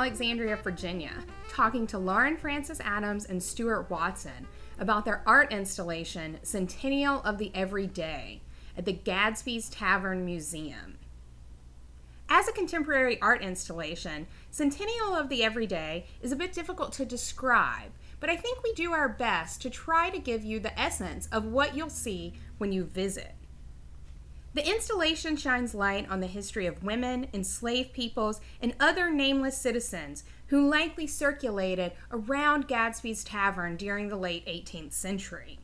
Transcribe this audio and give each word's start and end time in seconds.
Alexandria, 0.00 0.56
Virginia, 0.56 1.12
talking 1.50 1.86
to 1.86 1.98
Lauren 1.98 2.34
Frances 2.34 2.80
Adams 2.80 3.26
and 3.26 3.42
Stewart 3.42 3.90
Watson 3.90 4.48
about 4.78 5.04
their 5.04 5.22
art 5.26 5.52
installation, 5.52 6.38
Centennial 6.42 7.20
of 7.20 7.36
the 7.36 7.54
Everyday, 7.54 8.40
at 8.78 8.86
the 8.86 8.94
Gadsby's 8.94 9.68
Tavern 9.68 10.24
Museum. 10.24 10.96
As 12.30 12.48
a 12.48 12.52
contemporary 12.52 13.20
art 13.20 13.42
installation, 13.42 14.26
Centennial 14.50 15.14
of 15.14 15.28
the 15.28 15.44
Everyday 15.44 16.06
is 16.22 16.32
a 16.32 16.36
bit 16.36 16.54
difficult 16.54 16.94
to 16.94 17.04
describe, 17.04 17.92
but 18.20 18.30
I 18.30 18.36
think 18.36 18.62
we 18.62 18.72
do 18.72 18.94
our 18.94 19.10
best 19.10 19.60
to 19.60 19.68
try 19.68 20.08
to 20.08 20.18
give 20.18 20.42
you 20.42 20.60
the 20.60 20.80
essence 20.80 21.28
of 21.30 21.44
what 21.44 21.76
you'll 21.76 21.90
see 21.90 22.32
when 22.56 22.72
you 22.72 22.84
visit. 22.84 23.34
The 24.52 24.68
installation 24.68 25.36
shines 25.36 25.76
light 25.76 26.10
on 26.10 26.18
the 26.18 26.26
history 26.26 26.66
of 26.66 26.82
women, 26.82 27.28
enslaved 27.32 27.92
peoples, 27.92 28.40
and 28.60 28.74
other 28.80 29.08
nameless 29.08 29.56
citizens 29.56 30.24
who 30.46 30.68
likely 30.68 31.06
circulated 31.06 31.92
around 32.10 32.66
Gadsby's 32.66 33.22
Tavern 33.22 33.76
during 33.76 34.08
the 34.08 34.16
late 34.16 34.44
18th 34.46 34.92
century. 34.92 35.60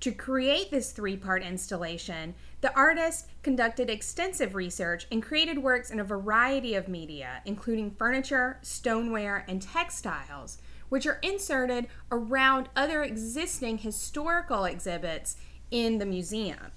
To 0.00 0.12
create 0.12 0.70
this 0.70 0.92
three 0.92 1.16
part 1.16 1.42
installation, 1.42 2.34
the 2.62 2.74
artist 2.74 3.26
conducted 3.42 3.90
extensive 3.90 4.54
research 4.54 5.06
and 5.12 5.22
created 5.22 5.58
works 5.58 5.90
in 5.90 6.00
a 6.00 6.04
variety 6.04 6.74
of 6.74 6.88
media, 6.88 7.42
including 7.44 7.90
furniture, 7.90 8.58
stoneware, 8.62 9.44
and 9.46 9.60
textiles, 9.60 10.56
which 10.88 11.06
are 11.06 11.18
inserted 11.22 11.86
around 12.10 12.70
other 12.74 13.02
existing 13.02 13.78
historical 13.78 14.64
exhibits 14.64 15.36
in 15.70 15.98
the 15.98 16.06
museum. 16.06 16.72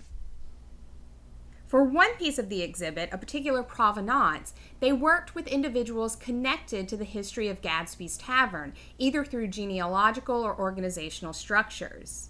For 1.67 1.83
one 1.83 2.15
piece 2.15 2.39
of 2.39 2.47
the 2.47 2.61
exhibit, 2.61 3.09
a 3.11 3.17
particular 3.17 3.61
provenance, 3.61 4.53
they 4.79 4.93
worked 4.93 5.35
with 5.35 5.47
individuals 5.47 6.15
connected 6.15 6.87
to 6.87 6.95
the 6.95 7.03
history 7.03 7.49
of 7.49 7.61
Gadsby's 7.61 8.17
Tavern, 8.17 8.73
either 8.97 9.25
through 9.25 9.49
genealogical 9.49 10.43
or 10.43 10.57
organizational 10.57 11.33
structures. 11.33 12.29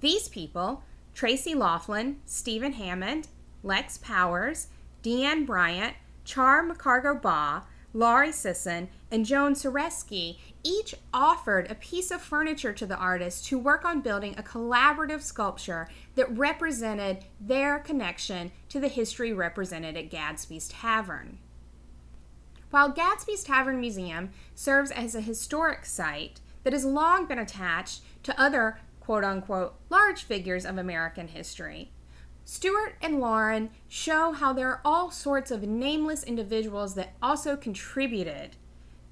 These 0.00 0.28
people, 0.28 0.82
Tracy 1.14 1.54
Laughlin, 1.54 2.20
Stephen 2.26 2.74
Hammond, 2.74 3.28
Lex 3.62 3.96
Powers, 3.98 4.68
Deanne 5.02 5.46
Bryant, 5.46 5.94
Char 6.24 6.62
McCargo 6.62 7.20
Baugh, 7.20 7.62
Laurie 7.94 8.32
Sisson, 8.32 8.88
and 9.10 9.24
Joan 9.24 9.54
Soreski 9.54 10.38
each 10.62 10.94
offered 11.12 11.70
a 11.70 11.74
piece 11.74 12.10
of 12.10 12.20
furniture 12.20 12.72
to 12.72 12.86
the 12.86 12.96
artist 12.96 13.46
to 13.46 13.58
work 13.58 13.84
on 13.84 14.02
building 14.02 14.34
a 14.36 14.42
collaborative 14.42 15.22
sculpture 15.22 15.88
that 16.14 16.36
represented 16.36 17.24
their 17.40 17.78
connection 17.78 18.52
to 18.68 18.78
the 18.78 18.88
history 18.88 19.32
represented 19.32 19.96
at 19.96 20.10
Gadsby's 20.10 20.68
Tavern. 20.68 21.38
While 22.70 22.92
Gadsby's 22.92 23.44
Tavern 23.44 23.80
Museum 23.80 24.30
serves 24.54 24.90
as 24.90 25.14
a 25.14 25.22
historic 25.22 25.86
site 25.86 26.40
that 26.64 26.74
has 26.74 26.84
long 26.84 27.24
been 27.26 27.38
attached 27.38 28.02
to 28.24 28.38
other 28.38 28.78
quote 29.00 29.24
unquote 29.24 29.74
large 29.88 30.22
figures 30.24 30.66
of 30.66 30.76
American 30.76 31.28
history, 31.28 31.90
Stewart 32.50 32.94
and 33.02 33.20
Lauren 33.20 33.68
show 33.88 34.32
how 34.32 34.54
there 34.54 34.70
are 34.70 34.80
all 34.82 35.10
sorts 35.10 35.50
of 35.50 35.64
nameless 35.64 36.22
individuals 36.22 36.94
that 36.94 37.12
also 37.20 37.58
contributed 37.58 38.56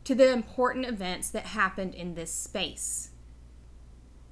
to 0.04 0.14
the 0.14 0.32
important 0.32 0.86
events 0.86 1.28
that 1.28 1.48
happened 1.48 1.94
in 1.94 2.14
this 2.14 2.32
space. 2.32 3.10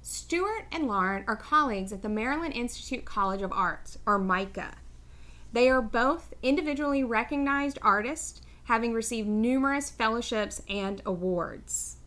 Stewart 0.01 0.65
and 0.71 0.87
Lauren 0.87 1.23
are 1.27 1.35
colleagues 1.35 1.93
at 1.93 2.01
the 2.01 2.09
Maryland 2.09 2.55
Institute 2.55 3.05
College 3.05 3.43
of 3.43 3.51
Arts, 3.51 3.99
or 4.07 4.17
MICA. 4.17 4.73
They 5.53 5.69
are 5.69 5.83
both 5.83 6.33
individually 6.41 7.03
recognized 7.03 7.77
artists, 7.83 8.41
having 8.63 8.91
received 8.91 9.27
numerous 9.27 9.91
fellowships 9.91 10.63
and 10.67 11.03
awards. 11.05 11.97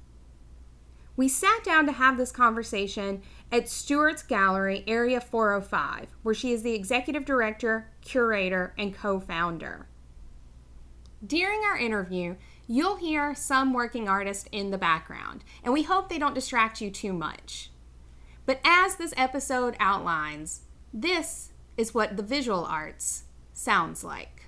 We 1.19 1.28
sat 1.28 1.62
down 1.64 1.87
to 1.87 1.92
have 1.92 2.16
this 2.16 2.32
conversation 2.32 3.22
at 3.50 3.69
Stewart's 3.69 4.22
Gallery, 4.22 4.84
Area 4.86 5.20
405, 5.20 6.09
where 6.22 6.34
she 6.34 6.53
is 6.53 6.62
the 6.62 6.75
executive 6.75 7.25
director, 7.25 7.91
curator, 8.03 8.75
and 8.76 8.94
co 8.94 9.19
founder. 9.19 9.86
During 11.26 11.60
our 11.64 11.76
interview, 11.76 12.37
you'll 12.66 12.97
hear 12.97 13.34
some 13.34 13.72
working 13.72 14.08
artists 14.08 14.48
in 14.53 14.70
the 14.70 14.78
background, 14.78 15.42
and 15.64 15.72
we 15.72 15.82
hope 15.82 16.08
they 16.08 16.19
don't 16.19 16.34
distract 16.34 16.81
you 16.81 16.91
too 16.91 17.12
much. 17.12 17.70
But 18.47 18.60
as 18.64 18.97
this 18.97 19.14
episode 19.16 19.76
outlines, 19.81 20.62
this 20.92 21.50
is 21.76 21.94
what 21.94 22.16
the 22.16 22.22
visual 22.22 22.64
arts 22.64 23.25
sounds 23.53 24.04
like. 24.04 24.44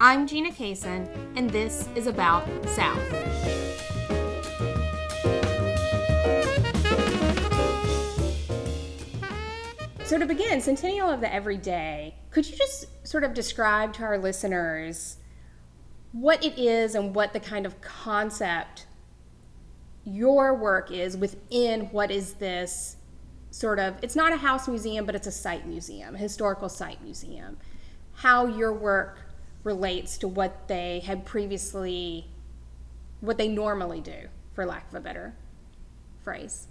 I'm 0.00 0.26
Gina 0.26 0.50
Caison, 0.50 1.08
and 1.36 1.50
this 1.50 1.88
is 1.94 2.06
About 2.06 2.46
South. 2.68 3.69
So, 10.10 10.18
to 10.18 10.26
begin, 10.26 10.60
Centennial 10.60 11.08
of 11.08 11.20
the 11.20 11.32
Everyday, 11.32 12.16
could 12.32 12.44
you 12.44 12.56
just 12.56 13.06
sort 13.06 13.22
of 13.22 13.32
describe 13.32 13.92
to 13.92 14.02
our 14.02 14.18
listeners 14.18 15.18
what 16.10 16.44
it 16.44 16.58
is 16.58 16.96
and 16.96 17.14
what 17.14 17.32
the 17.32 17.38
kind 17.38 17.64
of 17.64 17.80
concept 17.80 18.86
your 20.04 20.52
work 20.52 20.90
is 20.90 21.16
within 21.16 21.82
what 21.92 22.10
is 22.10 22.32
this 22.32 22.96
sort 23.52 23.78
of 23.78 24.02
it's 24.02 24.16
not 24.16 24.32
a 24.32 24.36
house 24.36 24.66
museum 24.66 25.06
but 25.06 25.14
it's 25.14 25.28
a 25.28 25.30
site 25.30 25.64
museum 25.68 26.16
a 26.16 26.18
historical 26.18 26.68
site 26.68 27.00
museum. 27.04 27.56
How 28.14 28.46
your 28.46 28.72
work 28.72 29.20
relates 29.62 30.18
to 30.18 30.26
what 30.26 30.66
they 30.66 31.04
had 31.06 31.24
previously 31.24 32.26
what 33.20 33.38
they 33.38 33.46
normally 33.46 34.00
do 34.00 34.26
for 34.54 34.66
lack 34.66 34.88
of 34.88 34.94
a 34.96 35.00
better 35.00 35.36
phrase 36.24 36.66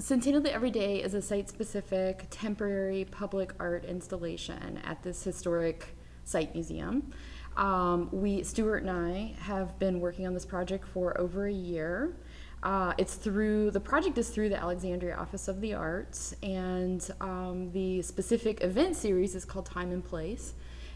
Centennial 0.00 0.40
the 0.40 0.52
Everyday 0.52 1.02
is 1.02 1.12
a 1.12 1.20
site 1.20 1.50
specific 1.50 2.26
temporary 2.30 3.04
public 3.04 3.52
art 3.60 3.84
installation 3.84 4.80
at 4.82 5.02
this 5.02 5.22
historic 5.22 5.94
site 6.24 6.54
museum. 6.54 7.12
Um, 7.58 8.08
we, 8.10 8.42
Stewart 8.42 8.82
and 8.82 8.90
I, 8.90 9.34
have 9.40 9.78
been 9.78 10.00
working 10.00 10.26
on 10.26 10.32
this 10.32 10.46
project 10.46 10.88
for 10.88 11.20
over 11.20 11.46
a 11.46 11.52
year. 11.52 12.16
Uh, 12.62 12.94
it's 12.96 13.16
through 13.16 13.72
the 13.72 13.80
project 13.80 14.16
is 14.16 14.30
through 14.30 14.48
the 14.48 14.56
Alexandria 14.56 15.16
Office 15.16 15.48
of 15.48 15.60
the 15.60 15.74
Arts, 15.74 16.34
and 16.42 17.10
um, 17.20 17.70
the 17.72 18.00
specific 18.00 18.64
event 18.64 18.96
series 18.96 19.34
is 19.34 19.44
called 19.44 19.66
Time 19.66 19.92
and 19.92 20.02
Place. 20.02 20.54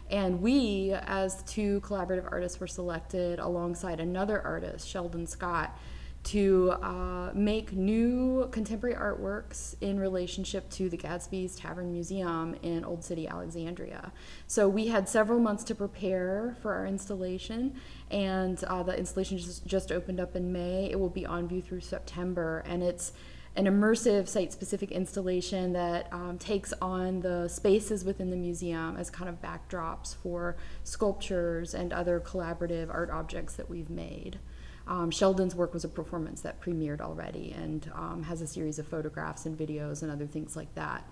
And 0.09 0.41
we, 0.41 0.93
as 0.93 1.43
two 1.43 1.79
collaborative 1.81 2.31
artists, 2.31 2.59
were 2.59 2.67
selected 2.67 3.37
alongside 3.37 3.99
another 3.99 4.41
artist, 4.41 4.87
Sheldon 4.87 5.27
Scott, 5.27 5.77
to 6.25 6.71
uh, 6.81 7.31
make 7.33 7.71
new 7.71 8.47
contemporary 8.51 8.95
artworks 8.95 9.75
in 9.79 9.99
relationship 9.99 10.69
to 10.71 10.89
the 10.89 10.97
Gadsby's 10.97 11.55
Tavern 11.55 11.91
Museum 11.91 12.55
in 12.63 12.83
Old 12.83 13.03
City, 13.03 13.27
Alexandria. 13.27 14.11
So 14.47 14.67
we 14.67 14.87
had 14.87 15.07
several 15.07 15.39
months 15.39 15.63
to 15.65 15.75
prepare 15.75 16.57
for 16.61 16.73
our 16.73 16.87
installation, 16.87 17.75
and 18.09 18.63
uh, 18.63 18.81
the 18.81 18.97
installation 18.97 19.37
just, 19.37 19.67
just 19.67 19.91
opened 19.91 20.19
up 20.19 20.35
in 20.35 20.51
May. 20.51 20.89
It 20.91 20.99
will 20.99 21.09
be 21.09 21.27
on 21.27 21.47
view 21.47 21.61
through 21.61 21.81
September, 21.81 22.63
and 22.65 22.81
it's 22.81 23.13
an 23.55 23.65
immersive 23.65 24.27
site 24.27 24.51
specific 24.51 24.91
installation 24.91 25.73
that 25.73 26.11
um, 26.11 26.37
takes 26.37 26.73
on 26.81 27.21
the 27.21 27.47
spaces 27.47 28.03
within 28.03 28.29
the 28.29 28.35
museum 28.35 28.97
as 28.97 29.09
kind 29.09 29.29
of 29.29 29.41
backdrops 29.41 30.15
for 30.15 30.57
sculptures 30.83 31.73
and 31.73 31.93
other 31.93 32.19
collaborative 32.19 32.93
art 32.93 33.09
objects 33.09 33.53
that 33.53 33.69
we've 33.69 33.89
made. 33.89 34.39
Um, 34.87 35.09
Sheldon's 35.09 35.55
work 35.55 35.73
was 35.73 35.83
a 35.83 35.89
performance 35.89 36.41
that 36.41 36.61
premiered 36.61 37.01
already 37.01 37.55
and 37.57 37.91
um, 37.95 38.23
has 38.23 38.41
a 38.41 38.47
series 38.47 38.77
of 38.79 38.87
photographs 38.87 39.45
and 39.45 39.57
videos 39.57 40.03
and 40.03 40.11
other 40.11 40.27
things 40.27 40.55
like 40.55 40.73
that. 40.75 41.07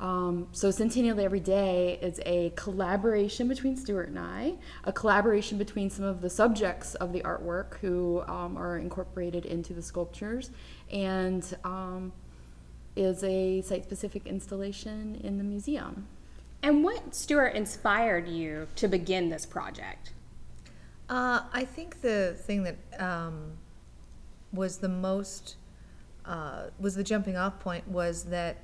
Um, 0.00 0.48
so 0.50 0.72
Centennial 0.72 1.20
Every 1.20 1.38
Day 1.38 2.00
is 2.02 2.20
a 2.26 2.52
collaboration 2.56 3.46
between 3.46 3.76
Stewart 3.76 4.08
and 4.08 4.18
I, 4.18 4.54
a 4.82 4.92
collaboration 4.92 5.56
between 5.56 5.88
some 5.88 6.04
of 6.04 6.20
the 6.20 6.28
subjects 6.28 6.96
of 6.96 7.12
the 7.12 7.20
artwork 7.20 7.78
who 7.78 8.22
um, 8.26 8.56
are 8.56 8.76
incorporated 8.76 9.46
into 9.46 9.72
the 9.72 9.82
sculptures, 9.82 10.50
and 10.92 11.56
um, 11.62 12.12
is 12.96 13.22
a 13.22 13.60
site-specific 13.62 14.26
installation 14.26 15.20
in 15.22 15.38
the 15.38 15.44
museum. 15.44 16.08
And 16.60 16.82
what, 16.82 17.14
Stewart, 17.14 17.54
inspired 17.54 18.26
you 18.26 18.66
to 18.76 18.88
begin 18.88 19.28
this 19.28 19.46
project? 19.46 20.13
Uh, 21.08 21.42
I 21.52 21.64
think 21.64 22.00
the 22.00 22.36
thing 22.38 22.62
that 22.62 22.76
um, 22.98 23.52
was 24.52 24.78
the 24.78 24.88
most 24.88 25.56
uh, 26.24 26.64
was 26.78 26.94
the 26.94 27.04
jumping 27.04 27.36
off 27.36 27.60
point 27.60 27.86
was 27.86 28.24
that 28.24 28.56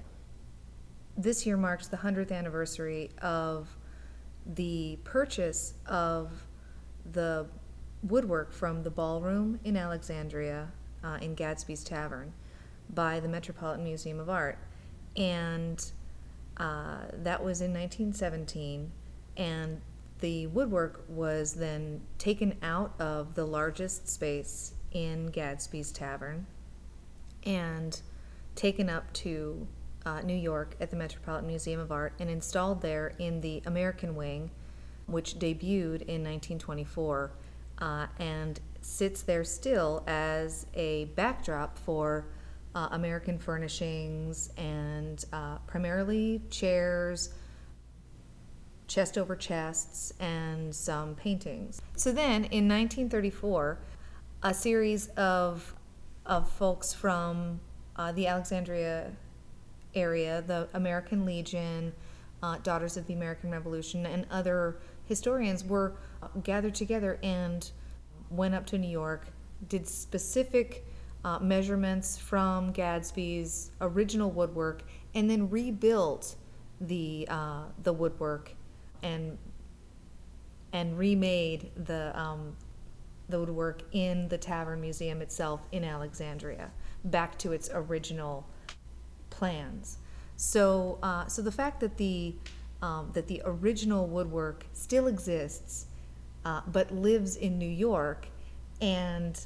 this 1.17 1.45
year 1.45 1.57
marks 1.57 1.87
the 1.89 1.99
hundredth 1.99 2.33
anniversary 2.33 3.11
of 3.21 3.77
the 4.47 4.99
purchase 5.05 5.75
of 5.87 6.47
the 7.13 7.47
woodwork 8.03 8.53
from 8.53 8.83
the 8.83 8.91
ballroom 8.91 9.61
in 9.65 9.77
Alexandria 9.77 10.69
uh, 11.05 11.19
in 11.21 11.35
Gadsby's 11.35 11.85
Tavern 11.85 12.33
by 12.89 13.21
the 13.21 13.29
Metropolitan 13.29 13.85
Museum 13.85 14.19
of 14.19 14.31
Art, 14.31 14.59
and 15.17 15.93
uh, 16.57 17.01
that 17.13 17.45
was 17.45 17.61
in 17.61 17.73
1917, 17.73 18.91
and 19.37 19.81
the 20.21 20.47
woodwork 20.49 21.05
was 21.09 21.55
then 21.55 22.01
taken 22.19 22.57
out 22.63 22.95
of 23.01 23.35
the 23.35 23.45
largest 23.45 24.09
space 24.09 24.75
in 24.93 25.27
Gadsby's 25.27 25.93
Tavern 25.93 26.47
and 27.45 28.01
taken 28.55 28.91
up 28.91 29.13
to 29.15 29.67
uh, 30.05 30.21
New 30.23 30.35
York 30.35 30.77
at 30.81 30.91
the 30.91 30.97
Metropolitan 30.97 31.47
Museum 31.47 31.81
of 31.81 31.93
Art 31.93 32.13
and 32.19 32.31
installed 32.31 32.83
there 32.83 33.13
in 33.19 33.41
the 33.41 33.63
American 33.67 34.15
Wing, 34.15 34.51
which 35.07 35.39
debuted 35.39 36.03
in 36.03 36.23
1924 36.25 37.33
uh, 37.79 38.07
and 38.19 38.61
sits 38.81 39.23
there 39.23 39.45
still 39.45 40.03
as 40.07 40.67
a 40.75 41.05
backdrop 41.17 41.79
for 41.79 42.27
uh, 42.75 42.89
American 42.93 43.39
furnishings 43.39 44.51
and 44.57 45.25
uh, 45.33 45.59
primarily 45.67 46.41
chairs, 46.51 47.31
chest 48.91 49.17
over 49.17 49.37
chests, 49.37 50.13
and 50.19 50.75
some 50.75 51.15
paintings. 51.15 51.81
So 51.97 52.11
then 52.11 52.45
in 52.47 52.69
1934, 52.69 53.79
a 54.43 54.53
series 54.53 55.07
of, 55.11 55.75
of 56.27 56.51
folks 56.51 56.93
from 56.93 57.61
uh, 57.95 58.11
the 58.11 58.27
Alexandria 58.27 59.13
area, 59.95 60.43
the 60.45 60.69
American 60.75 61.25
Legion, 61.25 61.93
uh, 62.43 62.59
Daughters 62.65 62.97
of 62.97 63.07
the 63.07 63.15
American 63.15 63.53
Revolution, 63.53 64.07
and 64.07 64.27
other 64.29 64.79
historians 65.05 65.65
were 65.65 65.95
gathered 66.43 66.75
together 66.75 67.21
and 67.23 67.71
went 68.29 68.57
up 68.57 68.67
to 68.67 68.79
New 68.79 68.91
York, 68.91 69.29
did 69.69 69.87
specific 69.87 70.85
uh, 71.25 71.39
measurements 71.39 72.19
from 72.19 72.73
Gadsby's 72.73 73.71
original 73.81 74.33
woodwork, 74.33 74.83
and 75.15 75.31
then 75.31 75.49
rebuilt 75.49 76.35
the 76.81 77.27
uh, 77.31 77.65
the 77.83 77.93
woodwork 77.93 78.55
and 79.03 79.39
and 80.73 80.97
remade 80.97 81.71
the 81.77 82.19
um, 82.19 82.57
the 83.29 83.39
woodwork 83.39 83.83
in 83.93 84.29
the 84.29 84.39
Tavern 84.39 84.81
Museum 84.81 85.23
itself 85.23 85.61
in 85.73 85.85
Alexandria 85.85 86.71
back 87.05 87.39
to 87.39 87.53
its 87.53 87.71
original 87.73 88.47
plans. 89.31 89.99
So, 90.37 90.99
uh, 91.03 91.27
so 91.27 91.43
the 91.43 91.53
fact 91.53 91.81
that 91.81 91.97
the 91.97 92.35
um, 92.83 93.11
that 93.13 93.29
the 93.29 93.43
original 93.45 94.07
woodwork 94.07 94.65
still 94.73 95.07
exists, 95.07 95.87
uh, 96.45 96.63
but 96.67 96.91
lives 96.91 97.37
in 97.37 97.59
New 97.59 97.69
York, 97.69 98.29
and 98.81 99.39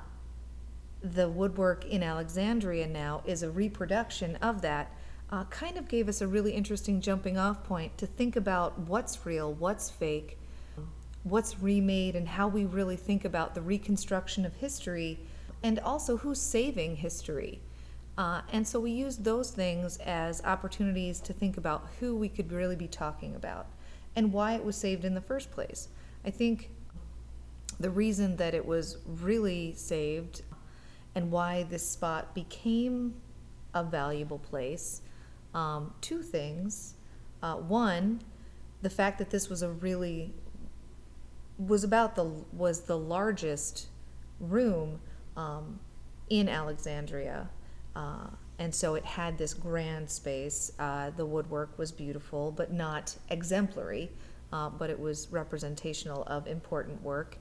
the 1.02 1.28
woodwork 1.28 1.84
in 1.84 2.02
Alexandria 2.02 2.86
now 2.86 3.22
is 3.26 3.42
a 3.42 3.50
reproduction 3.50 4.36
of 4.36 4.62
that. 4.62 4.92
Uh, 5.34 5.42
kind 5.46 5.76
of 5.76 5.88
gave 5.88 6.08
us 6.08 6.20
a 6.20 6.28
really 6.28 6.52
interesting 6.52 7.00
jumping 7.00 7.36
off 7.36 7.64
point 7.64 7.98
to 7.98 8.06
think 8.06 8.36
about 8.36 8.78
what's 8.78 9.26
real, 9.26 9.52
what's 9.52 9.90
fake, 9.90 10.38
what's 11.24 11.58
remade, 11.58 12.14
and 12.14 12.28
how 12.28 12.46
we 12.46 12.64
really 12.64 12.94
think 12.94 13.24
about 13.24 13.52
the 13.52 13.60
reconstruction 13.60 14.46
of 14.46 14.54
history, 14.54 15.18
and 15.64 15.80
also 15.80 16.18
who's 16.18 16.40
saving 16.40 16.94
history. 16.94 17.60
Uh, 18.16 18.42
and 18.52 18.64
so 18.64 18.78
we 18.78 18.92
used 18.92 19.24
those 19.24 19.50
things 19.50 19.96
as 19.96 20.40
opportunities 20.44 21.18
to 21.18 21.32
think 21.32 21.56
about 21.56 21.88
who 21.98 22.14
we 22.14 22.28
could 22.28 22.52
really 22.52 22.76
be 22.76 22.86
talking 22.86 23.34
about 23.34 23.66
and 24.14 24.32
why 24.32 24.52
it 24.52 24.64
was 24.64 24.76
saved 24.76 25.04
in 25.04 25.14
the 25.14 25.20
first 25.20 25.50
place. 25.50 25.88
I 26.24 26.30
think 26.30 26.70
the 27.80 27.90
reason 27.90 28.36
that 28.36 28.54
it 28.54 28.64
was 28.64 28.98
really 29.04 29.74
saved 29.74 30.42
and 31.16 31.32
why 31.32 31.64
this 31.64 31.88
spot 31.88 32.36
became 32.36 33.14
a 33.74 33.82
valuable 33.82 34.38
place 34.38 35.00
um, 35.54 35.94
two 36.00 36.22
things. 36.22 36.94
Uh, 37.42 37.56
one, 37.56 38.20
the 38.82 38.90
fact 38.90 39.18
that 39.18 39.30
this 39.30 39.48
was 39.48 39.62
a 39.62 39.70
really 39.70 40.32
was 41.58 41.84
about 41.84 42.16
the 42.16 42.24
was 42.52 42.82
the 42.82 42.98
largest 42.98 43.86
room 44.40 45.00
um, 45.36 45.78
in 46.28 46.48
Alexandria 46.48 47.48
uh, 47.94 48.26
and 48.58 48.74
so 48.74 48.94
it 48.94 49.04
had 49.04 49.38
this 49.38 49.54
grand 49.54 50.08
space. 50.08 50.72
Uh, 50.78 51.10
the 51.10 51.26
woodwork 51.26 51.76
was 51.78 51.90
beautiful, 51.90 52.52
but 52.52 52.72
not 52.72 53.16
exemplary, 53.30 54.10
uh, 54.52 54.68
but 54.70 54.90
it 54.90 54.98
was 54.98 55.28
representational 55.30 56.22
of 56.24 56.46
important 56.46 57.02
work. 57.02 57.36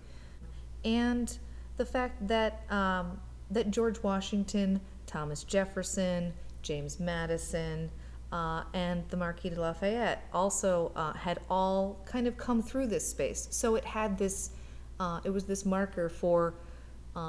And 0.84 1.36
the 1.78 1.86
fact 1.86 2.28
that, 2.28 2.70
um, 2.72 3.20
that 3.52 3.72
George 3.72 4.02
Washington, 4.02 4.82
Thomas 5.06 5.44
Jefferson, 5.44 6.34
James 6.62 7.00
Madison, 7.00 7.92
uh, 8.34 8.64
and 8.74 8.98
the 9.10 9.18
Marquis 9.18 9.52
de 9.52 9.62
Lafayette 9.62 10.20
also 10.34 10.92
uh, 10.96 11.14
had 11.14 11.38
all 11.50 12.02
kind 12.06 12.26
of 12.28 12.34
come 12.38 12.62
through 12.62 12.88
this 12.88 13.06
space. 13.08 13.48
So 13.52 13.76
it 13.76 13.86
had 13.86 14.18
this, 14.18 14.52
uh, 15.00 15.20
it 15.24 15.30
was 15.30 15.46
this 15.46 15.66
marker 15.66 16.10
for, 16.10 16.56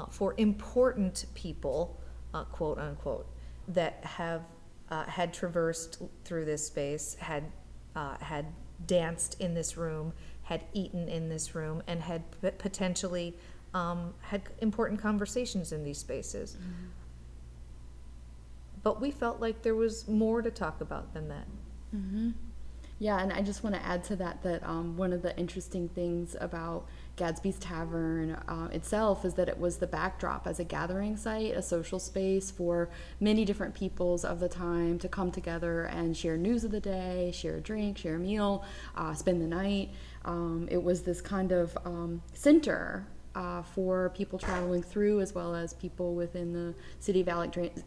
for 0.09 0.33
important 0.37 1.25
people 1.35 1.79
uh, 2.35 2.43
quote 2.45 2.77
unquote, 2.77 3.27
that 3.69 4.03
have 4.03 4.41
uh, 4.89 5.05
had 5.05 5.33
traversed 5.33 6.03
through 6.25 6.45
this 6.45 6.67
space, 6.67 7.15
had 7.19 7.43
uh, 7.95 8.17
had 8.19 8.45
danced 8.85 9.39
in 9.39 9.53
this 9.53 9.77
room, 9.77 10.11
had 10.43 10.61
eaten 10.73 11.07
in 11.07 11.29
this 11.29 11.55
room, 11.55 11.81
and 11.87 12.01
had 12.01 12.23
potentially 12.57 13.37
um, 13.73 14.13
had 14.21 14.41
important 14.59 14.99
conversations 14.99 15.71
in 15.71 15.83
these 15.83 15.97
spaces. 15.97 16.57
Mm-hmm. 16.57 16.85
But 18.85 19.01
we 19.01 19.09
felt 19.09 19.41
like 19.41 19.63
there 19.63 19.73
was 19.73 20.07
more 20.07 20.43
to 20.43 20.51
talk 20.51 20.79
about 20.79 21.11
than 21.15 21.27
that. 21.29 21.47
Mm-hmm. 21.95 22.29
Yeah, 22.99 23.19
and 23.19 23.33
I 23.33 23.41
just 23.41 23.63
want 23.63 23.75
to 23.75 23.83
add 23.83 24.03
to 24.05 24.15
that 24.17 24.43
that 24.43 24.63
um, 24.63 24.95
one 24.95 25.11
of 25.11 25.23
the 25.23 25.35
interesting 25.39 25.89
things 25.89 26.35
about 26.39 26.85
Gadsby's 27.17 27.57
Tavern 27.57 28.33
uh, 28.47 28.69
itself 28.71 29.25
is 29.25 29.33
that 29.33 29.49
it 29.49 29.59
was 29.59 29.77
the 29.77 29.87
backdrop 29.87 30.45
as 30.45 30.59
a 30.59 30.63
gathering 30.63 31.17
site, 31.17 31.55
a 31.55 31.63
social 31.63 31.97
space 31.97 32.51
for 32.51 32.91
many 33.19 33.43
different 33.43 33.73
peoples 33.73 34.23
of 34.23 34.39
the 34.39 34.47
time 34.47 34.99
to 34.99 35.09
come 35.09 35.31
together 35.31 35.85
and 35.85 36.15
share 36.15 36.37
news 36.37 36.63
of 36.63 36.69
the 36.69 36.79
day, 36.79 37.31
share 37.33 37.55
a 37.55 37.61
drink, 37.61 37.97
share 37.97 38.17
a 38.17 38.19
meal, 38.19 38.63
uh, 38.95 39.15
spend 39.15 39.41
the 39.41 39.47
night. 39.47 39.89
Um, 40.25 40.67
it 40.69 40.83
was 40.83 41.01
this 41.01 41.21
kind 41.21 41.51
of 41.51 41.75
um, 41.85 42.21
center 42.35 43.07
uh, 43.35 43.61
for 43.61 44.09
people 44.15 44.39
traveling 44.39 44.81
through 44.81 45.19
as 45.19 45.35
well 45.35 45.53
as 45.53 45.73
people 45.73 46.15
within 46.15 46.53
the 46.53 46.73
city 46.99 47.21
of 47.21 47.27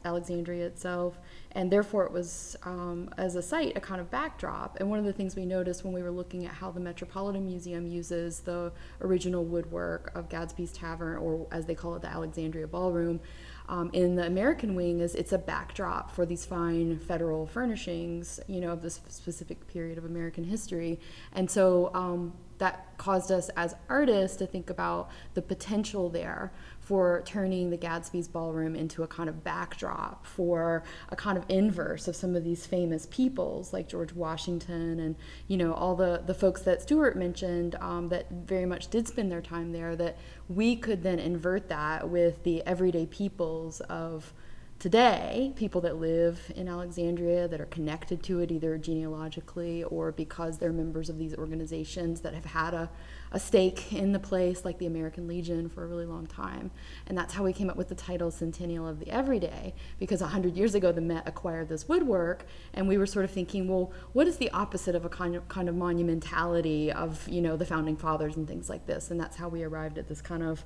Alexandria 0.04 0.66
itself. 0.66 1.18
And 1.52 1.72
therefore, 1.72 2.04
it 2.04 2.12
was, 2.12 2.56
um, 2.64 3.08
as 3.16 3.34
a 3.34 3.42
site, 3.42 3.76
a 3.76 3.80
kind 3.80 4.00
of 4.00 4.10
backdrop. 4.10 4.78
And 4.78 4.90
one 4.90 4.98
of 4.98 5.06
the 5.06 5.12
things 5.12 5.34
we 5.34 5.46
noticed 5.46 5.84
when 5.84 5.94
we 5.94 6.02
were 6.02 6.10
looking 6.10 6.44
at 6.44 6.52
how 6.52 6.70
the 6.70 6.80
Metropolitan 6.80 7.46
Museum 7.46 7.86
uses 7.86 8.40
the 8.40 8.70
original 9.00 9.44
woodwork 9.44 10.12
of 10.14 10.28
Gadsby's 10.28 10.72
Tavern, 10.72 11.16
or 11.16 11.46
as 11.50 11.64
they 11.64 11.74
call 11.74 11.96
it, 11.96 12.02
the 12.02 12.08
Alexandria 12.08 12.66
Ballroom, 12.66 13.20
um, 13.68 13.90
in 13.92 14.16
the 14.16 14.26
American 14.26 14.74
wing 14.74 15.00
is 15.00 15.14
it's 15.14 15.32
a 15.32 15.38
backdrop 15.38 16.10
for 16.10 16.24
these 16.24 16.46
fine 16.46 16.98
federal 16.98 17.46
furnishings, 17.46 18.40
you 18.46 18.60
know, 18.60 18.72
of 18.72 18.82
this 18.82 19.00
specific 19.08 19.66
period 19.68 19.98
of 19.98 20.04
American 20.04 20.44
history. 20.44 20.98
And 21.34 21.50
so 21.50 21.90
um, 21.94 22.32
that 22.58 22.96
caused 22.96 23.30
us 23.30 23.50
as 23.56 23.74
artists 23.88 24.36
to 24.38 24.46
think 24.46 24.70
about 24.70 25.10
the 25.34 25.42
potential 25.42 26.08
there 26.08 26.52
for 26.88 27.22
turning 27.26 27.68
the 27.68 27.76
Gadsby's 27.76 28.28
ballroom 28.28 28.74
into 28.74 29.02
a 29.02 29.06
kind 29.06 29.28
of 29.28 29.44
backdrop 29.44 30.24
for 30.24 30.82
a 31.10 31.16
kind 31.16 31.36
of 31.36 31.44
inverse 31.50 32.08
of 32.08 32.16
some 32.16 32.34
of 32.34 32.44
these 32.44 32.64
famous 32.64 33.04
peoples 33.10 33.74
like 33.74 33.90
George 33.90 34.14
Washington 34.14 34.98
and 34.98 35.14
you 35.48 35.58
know 35.58 35.74
all 35.74 35.94
the 35.94 36.22
the 36.24 36.32
folks 36.32 36.62
that 36.62 36.80
Stewart 36.80 37.14
mentioned 37.14 37.74
um, 37.82 38.08
that 38.08 38.30
very 38.30 38.64
much 38.64 38.88
did 38.88 39.06
spend 39.06 39.30
their 39.30 39.42
time 39.42 39.72
there 39.72 39.96
that 39.96 40.16
we 40.48 40.76
could 40.76 41.02
then 41.02 41.18
invert 41.18 41.68
that 41.68 42.08
with 42.08 42.42
the 42.42 42.66
everyday 42.66 43.04
peoples 43.04 43.80
of 43.82 44.32
today, 44.78 45.52
people 45.56 45.80
that 45.80 45.96
live 45.96 46.52
in 46.54 46.68
Alexandria 46.68 47.48
that 47.48 47.60
are 47.60 47.66
connected 47.66 48.22
to 48.22 48.40
it 48.40 48.50
either 48.50 48.78
genealogically 48.78 49.82
or 49.84 50.12
because 50.12 50.58
they're 50.58 50.72
members 50.72 51.10
of 51.10 51.18
these 51.18 51.34
organizations 51.34 52.20
that 52.20 52.32
have 52.32 52.44
had 52.44 52.74
a, 52.74 52.88
a 53.32 53.40
stake 53.40 53.92
in 53.92 54.12
the 54.12 54.18
place, 54.18 54.64
like 54.64 54.78
the 54.78 54.86
American 54.86 55.26
Legion, 55.26 55.68
for 55.68 55.84
a 55.84 55.86
really 55.86 56.06
long 56.06 56.26
time. 56.26 56.70
And 57.06 57.16
that's 57.16 57.34
how 57.34 57.44
we 57.44 57.52
came 57.52 57.68
up 57.70 57.76
with 57.76 57.88
the 57.88 57.94
title 57.94 58.30
Centennial 58.30 58.86
of 58.86 59.00
the 59.00 59.08
Everyday, 59.10 59.74
because 59.98 60.20
100 60.20 60.56
years 60.56 60.74
ago 60.74 60.92
the 60.92 61.00
Met 61.00 61.26
acquired 61.26 61.68
this 61.68 61.88
woodwork, 61.88 62.46
and 62.74 62.88
we 62.88 62.98
were 62.98 63.06
sort 63.06 63.24
of 63.24 63.30
thinking, 63.30 63.68
well, 63.68 63.92
what 64.12 64.26
is 64.26 64.36
the 64.36 64.50
opposite 64.50 64.94
of 64.94 65.04
a 65.04 65.08
kind 65.08 65.34
of, 65.34 65.48
kind 65.48 65.68
of 65.68 65.74
monumentality 65.74 66.90
of, 66.90 67.28
you 67.28 67.40
know, 67.40 67.56
the 67.56 67.66
Founding 67.66 67.96
Fathers 67.96 68.36
and 68.36 68.46
things 68.46 68.68
like 68.68 68.86
this? 68.86 69.10
And 69.10 69.20
that's 69.20 69.36
how 69.36 69.48
we 69.48 69.62
arrived 69.62 69.98
at 69.98 70.08
this 70.08 70.20
kind 70.20 70.42
of 70.42 70.64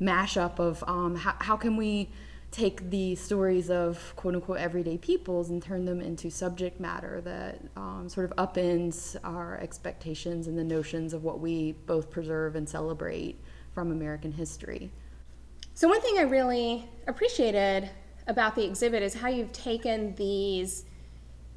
mashup 0.00 0.58
of 0.58 0.82
um, 0.86 1.16
how, 1.16 1.34
how 1.38 1.56
can 1.56 1.76
we 1.76 2.10
take 2.54 2.88
the 2.88 3.16
stories 3.16 3.68
of 3.68 4.14
quote 4.14 4.34
unquote 4.36 4.58
everyday 4.58 4.96
peoples 4.96 5.50
and 5.50 5.60
turn 5.60 5.84
them 5.84 6.00
into 6.00 6.30
subject 6.30 6.78
matter 6.78 7.20
that 7.20 7.60
um, 7.76 8.08
sort 8.08 8.30
of 8.30 8.36
upends 8.36 9.16
our 9.24 9.58
expectations 9.58 10.46
and 10.46 10.56
the 10.56 10.62
notions 10.62 11.12
of 11.12 11.24
what 11.24 11.40
we 11.40 11.72
both 11.86 12.10
preserve 12.10 12.54
and 12.54 12.68
celebrate 12.68 13.40
from 13.72 13.90
American 13.90 14.30
history. 14.30 14.92
So, 15.74 15.88
one 15.88 16.00
thing 16.00 16.18
I 16.18 16.22
really 16.22 16.88
appreciated 17.08 17.90
about 18.28 18.54
the 18.54 18.64
exhibit 18.64 19.02
is 19.02 19.14
how 19.14 19.28
you've 19.28 19.52
taken 19.52 20.14
these 20.14 20.84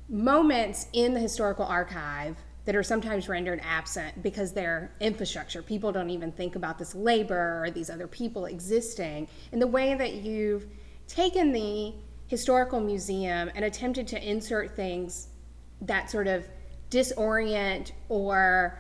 moments 0.10 0.88
in 0.94 1.13
the 1.13 1.20
historical 1.20 1.66
archive 1.66 2.38
that 2.66 2.75
are 2.75 2.84
sometimes 2.84 3.30
rendered 3.30 3.62
absent 3.63 4.24
because 4.24 4.51
they're 4.51 4.92
infrastructure. 5.00 5.62
People 5.62 5.92
don't 5.92 6.10
even 6.10 6.32
think 6.32 6.56
about 6.56 6.80
this 6.80 6.96
labor 6.96 7.63
or 7.63 7.70
these 7.70 7.89
other 7.92 8.08
people 8.08 8.46
existing. 8.46 9.27
And 9.51 9.62
the 9.62 9.68
way 9.68 9.94
that 9.94 10.16
you've 10.16 10.66
taken 11.08 11.52
the 11.52 11.94
historical 12.28 12.80
museum 12.80 13.50
and 13.56 13.64
attempted 13.66 14.08
to 14.10 14.30
insert 14.30 14.76
things 14.76 15.30
that 15.82 16.10
sort 16.10 16.28
of 16.28 16.48
disorient 16.90 17.92
or 18.10 18.80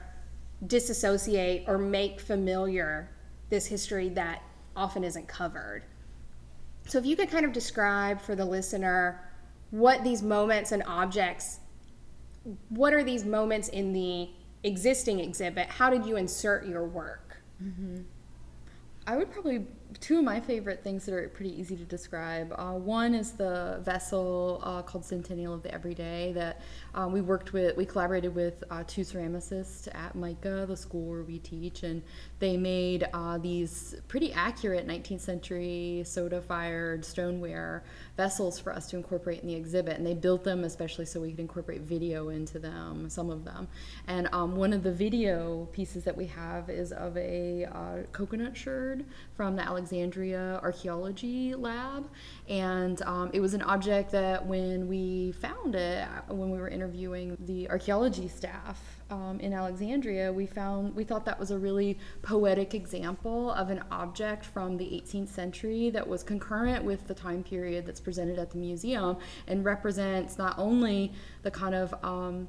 disassociate 0.65 1.63
or 1.67 1.77
make 1.77 2.19
familiar 2.19 3.09
this 3.49 3.65
history 3.65 4.09
that 4.09 4.41
often 4.75 5.03
isn't 5.03 5.27
covered. 5.27 5.83
So, 6.87 6.97
if 6.97 7.05
you 7.05 7.15
could 7.15 7.29
kind 7.29 7.45
of 7.45 7.51
describe 7.51 8.21
for 8.21 8.35
the 8.35 8.45
listener 8.45 9.29
what 9.71 10.03
these 10.03 10.21
moments 10.21 10.71
and 10.71 10.83
objects, 10.87 11.59
what 12.69 12.93
are 12.93 13.03
these 13.03 13.25
moments 13.25 13.67
in 13.69 13.91
the 13.91 14.29
existing 14.63 15.19
exhibit? 15.19 15.67
How 15.67 15.89
did 15.89 16.05
you 16.05 16.15
insert 16.15 16.65
your 16.65 16.85
work? 16.85 17.41
Mm-hmm. 17.61 18.03
I 19.05 19.17
would 19.17 19.31
probably 19.31 19.65
two 19.99 20.19
of 20.19 20.23
my 20.23 20.39
favorite 20.39 20.83
things 20.83 21.05
that 21.05 21.13
are 21.13 21.27
pretty 21.29 21.57
easy 21.59 21.75
to 21.75 21.83
describe. 21.83 22.53
Uh, 22.57 22.73
one 22.73 23.13
is 23.13 23.31
the 23.31 23.79
vessel 23.83 24.61
uh, 24.63 24.81
called 24.81 25.05
Centennial 25.05 25.53
of 25.53 25.63
the 25.63 25.73
Everyday 25.73 26.33
that 26.33 26.61
um, 26.93 27.11
we 27.11 27.21
worked 27.21 27.53
with. 27.53 27.75
We 27.77 27.85
collaborated 27.85 28.35
with 28.35 28.63
uh, 28.69 28.83
two 28.85 29.01
ceramicists 29.01 29.87
at 29.95 30.15
MICA, 30.15 30.65
the 30.67 30.75
school 30.75 31.05
where 31.05 31.23
we 31.23 31.39
teach, 31.39 31.83
and 31.83 32.01
they 32.39 32.57
made 32.57 33.07
uh, 33.13 33.37
these 33.37 33.95
pretty 34.07 34.33
accurate 34.33 34.87
19th 34.87 35.21
century 35.21 36.03
soda-fired 36.05 37.05
stoneware 37.05 37.83
vessels 38.17 38.59
for 38.59 38.73
us 38.73 38.87
to 38.87 38.97
incorporate 38.97 39.41
in 39.41 39.47
the 39.47 39.55
exhibit. 39.55 39.97
And 39.97 40.05
they 40.05 40.13
built 40.13 40.43
them 40.43 40.63
especially 40.63 41.05
so 41.05 41.21
we 41.21 41.31
could 41.31 41.39
incorporate 41.39 41.81
video 41.81 42.29
into 42.29 42.59
them, 42.59 43.09
some 43.09 43.29
of 43.29 43.45
them. 43.45 43.67
And 44.07 44.27
um, 44.33 44.55
one 44.55 44.73
of 44.73 44.83
the 44.83 44.91
video 44.91 45.67
pieces 45.71 46.03
that 46.03 46.17
we 46.17 46.25
have 46.27 46.69
is 46.69 46.91
of 46.91 47.15
a 47.17 47.65
uh, 47.65 48.03
coconut 48.11 48.57
sherd 48.57 49.05
from 49.35 49.55
the 49.55 49.76
Alexandria 49.77 50.59
Archaeology 50.63 51.53
Lab. 51.53 52.09
And 52.49 52.99
um, 53.03 53.29
it 53.31 53.39
was 53.39 53.53
an 53.53 53.61
object 53.61 54.09
that 54.11 54.43
when 54.43 54.87
we 54.87 55.33
found 55.33 55.75
it, 55.75 56.07
when 56.29 56.49
we 56.49 56.57
were 56.57 56.67
interviewing 56.67 57.37
the 57.45 57.69
archaeology 57.69 58.27
staff 58.27 58.81
um, 59.11 59.39
in 59.39 59.53
Alexandria, 59.53 60.33
we 60.33 60.47
found 60.47 60.95
we 60.95 61.03
thought 61.03 61.25
that 61.25 61.39
was 61.39 61.51
a 61.51 61.59
really 61.59 61.99
poetic 62.23 62.73
example 62.73 63.51
of 63.51 63.69
an 63.69 63.83
object 63.91 64.45
from 64.45 64.77
the 64.77 64.85
18th 64.85 65.29
century 65.29 65.91
that 65.91 66.07
was 66.07 66.23
concurrent 66.23 66.83
with 66.83 67.07
the 67.07 67.13
time 67.13 67.43
period 67.43 67.85
that's 67.85 68.01
presented 68.01 68.39
at 68.39 68.49
the 68.49 68.57
museum 68.57 69.15
and 69.45 69.63
represents 69.63 70.39
not 70.39 70.57
only 70.57 71.13
the 71.43 71.51
kind 71.51 71.75
of 71.75 71.93
um, 72.03 72.47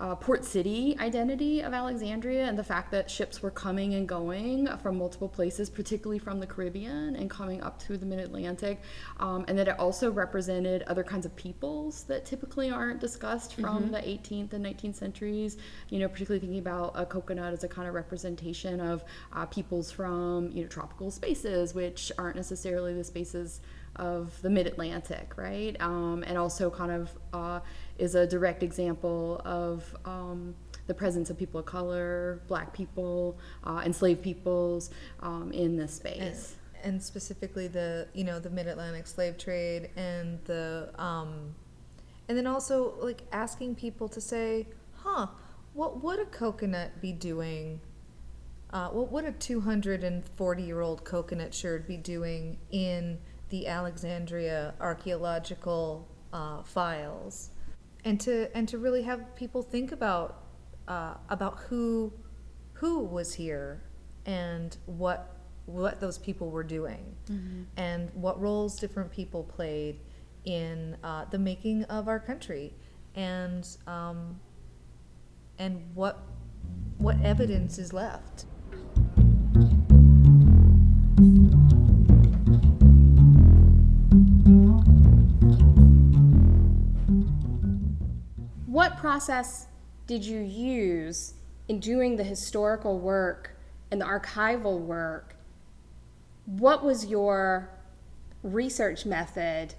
uh, 0.00 0.14
port 0.14 0.44
city 0.44 0.96
identity 1.00 1.60
of 1.60 1.72
Alexandria 1.72 2.44
and 2.44 2.58
the 2.58 2.64
fact 2.64 2.90
that 2.90 3.10
ships 3.10 3.42
were 3.42 3.50
coming 3.50 3.94
and 3.94 4.08
going 4.08 4.68
from 4.78 4.98
multiple 4.98 5.28
places, 5.28 5.70
particularly 5.70 6.18
from 6.18 6.40
the 6.40 6.46
Caribbean 6.46 7.16
and 7.16 7.30
coming 7.30 7.62
up 7.62 7.78
to 7.80 7.96
the 7.96 8.06
mid 8.06 8.18
Atlantic, 8.18 8.80
um, 9.20 9.44
and 9.48 9.58
that 9.58 9.68
it 9.68 9.78
also 9.78 10.10
represented 10.10 10.82
other 10.82 11.02
kinds 11.02 11.24
of 11.24 11.34
peoples 11.36 12.04
that 12.04 12.24
typically 12.24 12.70
aren't 12.70 13.00
discussed 13.00 13.54
from 13.54 13.84
mm-hmm. 13.84 13.92
the 13.92 13.98
18th 13.98 14.52
and 14.52 14.64
19th 14.64 14.96
centuries. 14.96 15.56
You 15.88 16.00
know, 16.00 16.08
particularly 16.08 16.40
thinking 16.40 16.58
about 16.58 16.92
a 16.94 17.06
coconut 17.06 17.52
as 17.52 17.64
a 17.64 17.68
kind 17.68 17.88
of 17.88 17.94
representation 17.94 18.80
of 18.80 19.04
uh, 19.32 19.46
peoples 19.46 19.90
from 19.90 20.50
you 20.52 20.62
know 20.62 20.68
tropical 20.68 21.10
spaces, 21.10 21.74
which 21.74 22.12
aren't 22.18 22.36
necessarily 22.36 22.94
the 22.94 23.04
spaces 23.04 23.60
of 23.96 24.40
the 24.42 24.50
mid 24.50 24.66
Atlantic, 24.66 25.34
right? 25.36 25.76
Um, 25.80 26.24
and 26.26 26.36
also 26.38 26.70
kind 26.70 26.92
of 26.92 27.10
uh, 27.32 27.60
is 27.98 28.14
a 28.14 28.26
direct 28.26 28.62
example 28.62 29.40
of 29.44 29.96
um, 30.04 30.54
the 30.86 30.94
presence 30.94 31.30
of 31.30 31.38
people 31.38 31.60
of 31.60 31.66
color, 31.66 32.40
black 32.48 32.72
people, 32.72 33.38
uh, 33.64 33.82
enslaved 33.84 34.22
peoples 34.22 34.90
um, 35.20 35.52
in 35.52 35.76
this 35.76 35.94
space. 35.94 36.56
And, 36.82 36.94
and, 36.94 37.02
specifically 37.02 37.68
the 37.68 38.06
you 38.14 38.24
know 38.24 38.38
the 38.38 38.50
mid 38.50 38.66
Atlantic 38.66 39.06
slave 39.06 39.38
trade 39.38 39.90
and 39.96 40.38
the 40.44 40.90
um, 40.98 41.54
and 42.28 42.36
then 42.36 42.46
also 42.46 42.94
like 43.00 43.22
asking 43.32 43.74
people 43.74 44.08
to 44.08 44.20
say, 44.20 44.66
huh, 44.94 45.28
what 45.74 46.02
would 46.02 46.18
a 46.18 46.26
coconut 46.26 47.00
be 47.00 47.12
doing? 47.12 47.80
Uh, 48.70 48.88
what 48.88 49.12
would 49.12 49.24
a 49.24 49.32
240 49.32 50.62
year 50.62 50.80
old 50.80 51.04
coconut 51.04 51.54
sherd 51.54 51.86
be 51.86 51.96
doing 51.96 52.58
in 52.70 53.18
the 53.48 53.68
Alexandria 53.68 54.74
archaeological 54.80 56.08
uh, 56.32 56.62
files, 56.62 57.50
and 58.06 58.20
to 58.20 58.48
and 58.56 58.68
to 58.68 58.78
really 58.78 59.02
have 59.02 59.34
people 59.34 59.62
think 59.62 59.92
about 59.92 60.44
uh, 60.88 61.14
about 61.28 61.58
who 61.68 62.12
who 62.74 63.00
was 63.00 63.34
here 63.34 63.82
and 64.24 64.78
what 64.86 65.36
what 65.66 66.00
those 66.00 66.16
people 66.16 66.50
were 66.50 66.62
doing 66.62 67.04
mm-hmm. 67.28 67.62
and 67.76 68.08
what 68.14 68.40
roles 68.40 68.78
different 68.78 69.10
people 69.10 69.42
played 69.42 69.98
in 70.44 70.96
uh, 71.02 71.24
the 71.32 71.38
making 71.38 71.82
of 71.84 72.06
our 72.06 72.20
country 72.20 72.72
and 73.16 73.76
um, 73.88 74.38
and 75.58 75.82
what 75.94 76.22
what 76.98 77.20
evidence 77.22 77.76
is 77.78 77.92
left. 77.92 78.44
What 88.76 88.98
process 88.98 89.68
did 90.06 90.22
you 90.22 90.38
use 90.38 91.32
in 91.66 91.80
doing 91.80 92.16
the 92.16 92.22
historical 92.22 93.00
work 93.00 93.56
and 93.90 93.98
the 93.98 94.04
archival 94.04 94.78
work? 94.78 95.34
What 96.44 96.84
was 96.84 97.06
your 97.06 97.70
research 98.42 99.06
method 99.06 99.72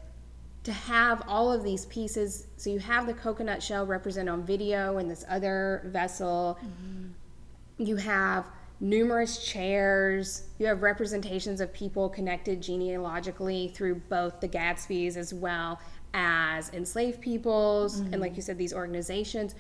to 0.64 0.72
have 0.72 1.22
all 1.28 1.54
of 1.54 1.64
these 1.64 1.86
pieces? 1.86 2.48
So 2.58 2.72
you 2.72 2.80
have 2.80 3.06
the 3.06 3.14
coconut 3.14 3.62
shell 3.62 3.86
represented 3.86 4.34
on 4.34 4.44
video 4.44 4.98
in 4.98 5.08
this 5.08 5.24
other 5.30 5.84
vessel. 5.94 6.58
Mm-hmm. 6.60 7.84
You 7.86 7.98
have 7.98 8.48
numerous 8.80 9.46
chairs. 9.46 10.48
You 10.58 10.66
have 10.66 10.82
representations 10.82 11.62
of 11.62 11.72
people 11.72 12.10
connected 12.10 12.62
genealogically 12.62 13.68
through 13.76 14.02
both 14.10 14.40
the 14.40 14.48
Gadsby's 14.48 15.18
as 15.18 15.36
well 15.36 15.80
as 16.14 16.72
enslaved 16.74 17.22
peoples 17.22 18.02
mm-hmm. 18.02 18.14
and 18.14 18.22
like 18.22 18.36
you 18.36 18.42
said 18.42 18.58
these 18.58 18.74
organizations 18.74 19.56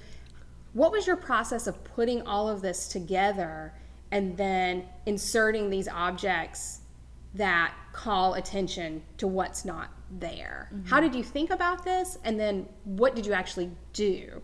what 0.73 0.91
was 0.91 1.07
your 1.07 1.15
process 1.15 1.67
of 1.67 1.83
putting 1.83 2.21
all 2.23 2.47
of 2.47 2.61
this 2.61 2.87
together 2.87 3.73
and 4.11 4.37
then 4.37 4.83
inserting 5.05 5.69
these 5.69 5.87
objects 5.87 6.81
that 7.33 7.73
call 7.93 8.35
attention 8.35 9.01
to 9.17 9.27
what's 9.27 9.65
not 9.65 9.89
there 10.19 10.69
mm-hmm. 10.73 10.87
how 10.87 10.99
did 10.99 11.13
you 11.13 11.23
think 11.23 11.49
about 11.49 11.83
this 11.83 12.17
and 12.23 12.39
then 12.39 12.67
what 12.85 13.15
did 13.15 13.25
you 13.25 13.33
actually 13.33 13.69
do 13.93 14.41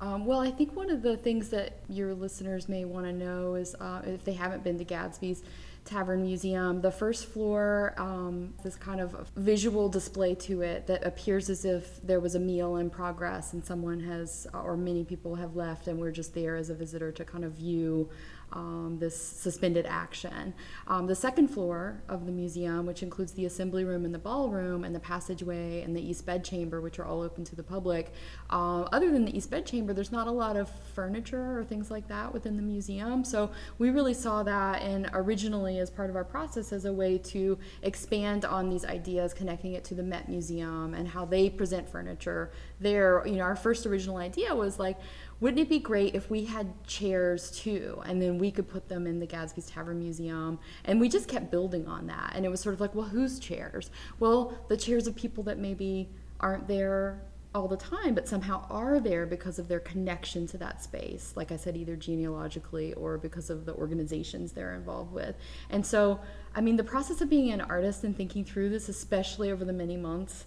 um, 0.00 0.24
well, 0.24 0.40
I 0.40 0.50
think 0.50 0.74
one 0.74 0.88
of 0.88 1.02
the 1.02 1.18
things 1.18 1.50
that 1.50 1.74
your 1.88 2.14
listeners 2.14 2.68
may 2.70 2.86
want 2.86 3.04
to 3.04 3.12
know 3.12 3.54
is 3.54 3.74
uh, 3.74 4.00
if 4.06 4.24
they 4.24 4.32
haven't 4.32 4.64
been 4.64 4.78
to 4.78 4.84
Gadsby's, 4.84 5.42
Tavern 5.84 6.22
Museum. 6.22 6.80
The 6.80 6.90
first 6.90 7.26
floor, 7.26 7.94
um, 7.96 8.54
this 8.62 8.76
kind 8.76 9.00
of 9.00 9.28
visual 9.36 9.88
display 9.88 10.34
to 10.36 10.62
it 10.62 10.86
that 10.86 11.06
appears 11.06 11.50
as 11.50 11.64
if 11.64 12.00
there 12.02 12.20
was 12.20 12.34
a 12.34 12.40
meal 12.40 12.76
in 12.76 12.90
progress 12.90 13.52
and 13.52 13.64
someone 13.64 14.00
has, 14.00 14.46
or 14.52 14.76
many 14.76 15.04
people 15.04 15.34
have 15.34 15.56
left, 15.56 15.88
and 15.88 15.98
we're 15.98 16.12
just 16.12 16.34
there 16.34 16.56
as 16.56 16.70
a 16.70 16.74
visitor 16.74 17.10
to 17.12 17.24
kind 17.24 17.44
of 17.44 17.52
view 17.52 18.08
um, 18.52 18.98
this 18.98 19.16
suspended 19.16 19.86
action. 19.86 20.54
Um, 20.86 21.06
the 21.06 21.14
second 21.14 21.48
floor 21.48 22.02
of 22.08 22.26
the 22.26 22.32
museum, 22.32 22.86
which 22.86 23.02
includes 23.02 23.32
the 23.32 23.46
assembly 23.46 23.84
room 23.84 24.04
and 24.04 24.14
the 24.14 24.18
ballroom 24.18 24.84
and 24.84 24.94
the 24.94 25.00
passageway 25.00 25.82
and 25.82 25.94
the 25.94 26.00
east 26.00 26.26
bed 26.26 26.44
chamber, 26.44 26.80
which 26.80 26.98
are 26.98 27.04
all 27.04 27.22
open 27.22 27.44
to 27.44 27.56
the 27.56 27.62
public, 27.62 28.12
uh, 28.50 28.82
other 28.92 29.10
than 29.10 29.24
the 29.24 29.36
east 29.36 29.50
bed 29.50 29.66
chamber, 29.66 29.92
there's 29.92 30.12
not 30.12 30.26
a 30.26 30.32
lot 30.32 30.56
of 30.56 30.68
furniture 30.94 31.58
or 31.58 31.64
things 31.64 31.90
like 31.90 32.08
that 32.08 32.32
within 32.32 32.56
the 32.56 32.62
museum. 32.62 33.24
So 33.24 33.50
we 33.78 33.90
really 33.90 34.14
saw 34.14 34.42
that, 34.42 34.82
and 34.82 35.08
originally 35.12 35.78
as 35.78 35.90
part 35.90 36.10
of 36.10 36.16
our 36.16 36.24
process, 36.24 36.72
as 36.72 36.84
a 36.84 36.92
way 36.92 37.18
to 37.18 37.58
expand 37.82 38.44
on 38.44 38.68
these 38.68 38.84
ideas, 38.84 39.32
connecting 39.34 39.74
it 39.74 39.84
to 39.84 39.94
the 39.94 40.02
Met 40.02 40.28
Museum 40.28 40.94
and 40.94 41.08
how 41.08 41.24
they 41.24 41.50
present 41.50 41.88
furniture 41.88 42.50
there. 42.80 43.22
You 43.26 43.36
know, 43.36 43.42
our 43.42 43.56
first 43.56 43.86
original 43.86 44.16
idea 44.16 44.54
was 44.54 44.78
like, 44.78 44.98
wouldn't 45.40 45.60
it 45.60 45.68
be 45.68 45.78
great 45.78 46.14
if 46.14 46.30
we 46.30 46.44
had 46.44 46.72
chairs 46.86 47.50
too 47.50 48.02
and 48.04 48.20
then 48.20 48.38
we 48.38 48.50
could 48.50 48.68
put 48.68 48.88
them 48.88 49.06
in 49.06 49.18
the 49.18 49.26
gadsby's 49.26 49.66
tavern 49.66 49.98
museum? 49.98 50.58
And 50.84 51.00
we 51.00 51.08
just 51.08 51.28
kept 51.28 51.50
building 51.50 51.86
on 51.86 52.06
that 52.08 52.32
and 52.34 52.44
it 52.44 52.50
was 52.50 52.60
sort 52.60 52.74
of 52.74 52.80
like 52.80 52.94
well 52.94 53.06
whose 53.06 53.38
chairs? 53.38 53.90
Well 54.18 54.54
the 54.68 54.76
chairs 54.76 55.06
of 55.06 55.16
people 55.16 55.42
that 55.44 55.58
maybe 55.58 56.08
aren't 56.40 56.68
there 56.68 57.22
all 57.52 57.66
the 57.66 57.76
time 57.76 58.14
but 58.14 58.28
somehow 58.28 58.64
are 58.70 59.00
there 59.00 59.26
because 59.26 59.58
of 59.58 59.66
their 59.66 59.80
connection 59.80 60.46
to 60.46 60.56
that 60.56 60.80
space 60.80 61.32
like 61.34 61.50
i 61.50 61.56
said 61.56 61.76
either 61.76 61.96
genealogically 61.96 62.94
or 62.94 63.18
because 63.18 63.50
of 63.50 63.66
the 63.66 63.74
organizations 63.74 64.52
they're 64.52 64.74
involved 64.74 65.12
with. 65.12 65.34
And 65.70 65.84
so 65.84 66.20
i 66.54 66.60
mean 66.60 66.76
the 66.76 66.84
process 66.84 67.20
of 67.20 67.28
being 67.30 67.50
an 67.50 67.60
artist 67.62 68.04
and 68.04 68.16
thinking 68.16 68.44
through 68.44 68.68
this 68.68 68.88
especially 68.88 69.50
over 69.50 69.64
the 69.64 69.72
many 69.72 69.96
months 69.96 70.44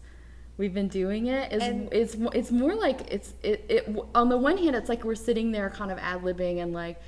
we've 0.57 0.73
been 0.73 0.87
doing 0.87 1.27
it 1.27 1.51
is 1.51 1.63
And- 1.63 1.91
it's 1.91 2.15
it's 2.33 2.51
more 2.51 2.75
like 2.75 3.11
it's 3.11 3.33
it, 3.43 3.65
it 3.69 3.95
on 4.13 4.29
the 4.29 4.37
one 4.37 4.57
hand 4.57 4.75
it's 4.75 4.89
like 4.89 5.03
we're 5.03 5.15
sitting 5.15 5.51
there 5.51 5.69
kind 5.69 5.91
of 5.91 5.97
ad 5.97 6.21
libbing 6.21 6.61
and 6.61 6.73
like 6.73 7.01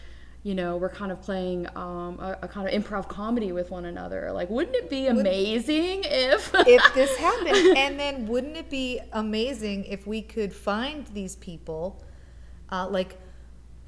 you 0.44 0.54
know 0.54 0.78
we're 0.78 0.90
kind 0.90 1.12
of 1.12 1.22
playing 1.22 1.68
um, 1.76 2.20
a, 2.20 2.38
a 2.44 2.48
kind 2.48 2.68
of 2.68 2.84
improv 2.84 3.08
comedy 3.08 3.52
with 3.52 3.72
one 3.72 3.86
another 3.86 4.32
like 4.32 4.50
wouldn't 4.50 4.76
it 4.76 4.90
be 4.90 5.08
amazing 5.08 6.02
if 6.06 6.52
if 6.68 6.94
this 6.94 7.16
happened. 7.18 7.78
And 7.78 8.00
then 8.00 8.28
wouldn't 8.28 8.56
it 8.58 8.70
be 8.70 9.00
amazing 9.12 9.86
if 9.86 10.06
we 10.06 10.22
could 10.22 10.54
find 10.54 11.08
these 11.08 11.36
people, 11.36 12.04
uh, 12.72 12.88
like 12.88 13.18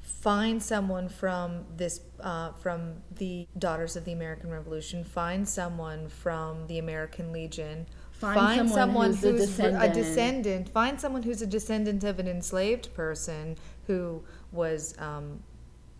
find 0.00 0.62
someone 0.62 1.08
from 1.08 1.64
this, 1.76 2.00
uh, 2.20 2.52
from 2.52 2.94
the 3.16 3.46
Daughters 3.58 3.94
of 3.96 4.04
the 4.04 4.12
American 4.12 4.50
Revolution, 4.50 5.04
find 5.04 5.48
someone 5.48 6.08
from 6.08 6.66
the 6.66 6.78
American 6.78 7.32
Legion. 7.32 7.86
Find 8.18 8.68
someone 8.68 9.14
who's 9.14 9.24
a 9.24 9.32
descendant. 9.32 9.94
descendant. 9.94 10.68
Find 10.70 11.00
someone 11.00 11.22
who's 11.22 11.40
a 11.40 11.46
descendant 11.46 12.02
of 12.02 12.18
an 12.18 12.26
enslaved 12.26 12.92
person 12.94 13.56
who 13.86 14.22
was 14.50 14.94
um, 14.98 15.40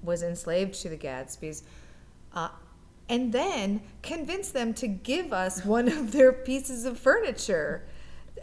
was 0.02 0.22
enslaved 0.22 0.74
to 0.82 0.88
the 0.88 0.96
Gadsbys. 0.96 1.62
Uh, 2.34 2.48
and 3.08 3.32
then 3.32 3.80
convince 4.02 4.50
them 4.50 4.74
to 4.74 4.86
give 4.86 5.32
us 5.32 5.64
one 5.64 5.88
of 5.88 6.12
their 6.12 6.32
pieces 6.32 6.84
of 6.84 6.98
furniture 6.98 7.84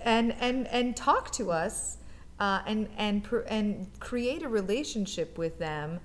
and 0.01 0.33
and 0.39 0.67
and 0.67 0.95
talk 0.95 1.31
to 1.31 1.51
us 1.51 1.97
uh, 2.39 2.61
and 2.65 2.87
and 2.97 3.27
and 3.47 3.87
create 3.99 4.43
a 4.43 4.49
relationship 4.49 5.37
with 5.37 5.59
them 5.59 5.99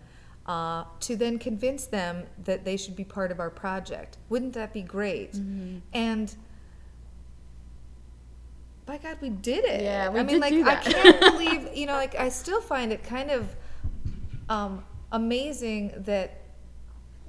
uh, 0.47 0.85
to 1.01 1.17
then 1.17 1.39
convince 1.39 1.87
them 1.87 2.25
that 2.45 2.65
they 2.65 2.77
should 2.77 2.97
be 2.97 3.05
part 3.05 3.31
of 3.31 3.41
our 3.41 3.51
project 3.51 4.17
wouldn't 4.29 4.53
that 4.53 4.73
be 4.73 4.83
great 4.83 5.35
and 5.93 6.37
by 8.91 8.99
god 8.99 9.17
we 9.21 9.31
did 9.31 9.65
it. 9.65 9.83
Yeah, 9.83 10.09
we 10.09 10.19
i 10.19 10.23
mean 10.25 10.41
did 10.41 10.41
like 10.41 10.53
do 10.53 10.67
i 10.67 10.75
can't 10.75 11.21
believe 11.33 11.77
you 11.77 11.87
know 11.87 11.93
like 11.93 12.17
i 12.17 12.29
still 12.29 12.61
find 12.61 12.93
it 12.93 13.05
kind 13.05 13.31
of 13.31 13.55
um, 14.49 14.85
amazing 15.13 15.93
that 15.99 16.43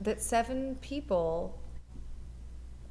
that 0.01 0.19
seven 0.19 0.75
people 0.81 1.61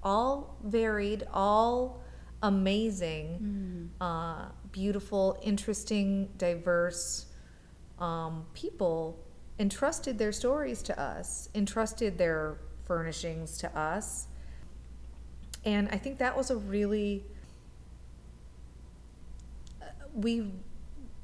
all 0.04 0.56
varied 0.62 1.26
all 1.32 2.00
amazing 2.44 3.90
uh, 4.00 4.44
beautiful 4.70 5.36
interesting 5.42 6.28
diverse 6.38 7.26
um, 7.98 8.46
people 8.54 9.18
entrusted 9.58 10.16
their 10.16 10.30
stories 10.30 10.80
to 10.80 10.98
us 11.00 11.48
entrusted 11.56 12.16
their 12.16 12.58
furnishings 12.84 13.58
to 13.58 13.76
us. 13.76 14.28
And 15.64 15.88
i 15.88 15.96
think 15.96 16.18
that 16.18 16.36
was 16.36 16.52
a 16.52 16.56
really 16.56 17.24
we 20.14 20.52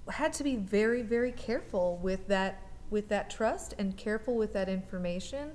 had 0.09 0.33
to 0.33 0.45
be 0.45 0.57
very 0.57 1.02
very 1.02 1.33
careful 1.33 1.99
with 2.02 2.28
that 2.28 2.62
with 2.90 3.09
that 3.09 3.28
trust 3.28 3.75
and 3.78 3.97
careful 3.97 4.37
with 4.37 4.52
that 4.52 4.69
information. 4.69 5.50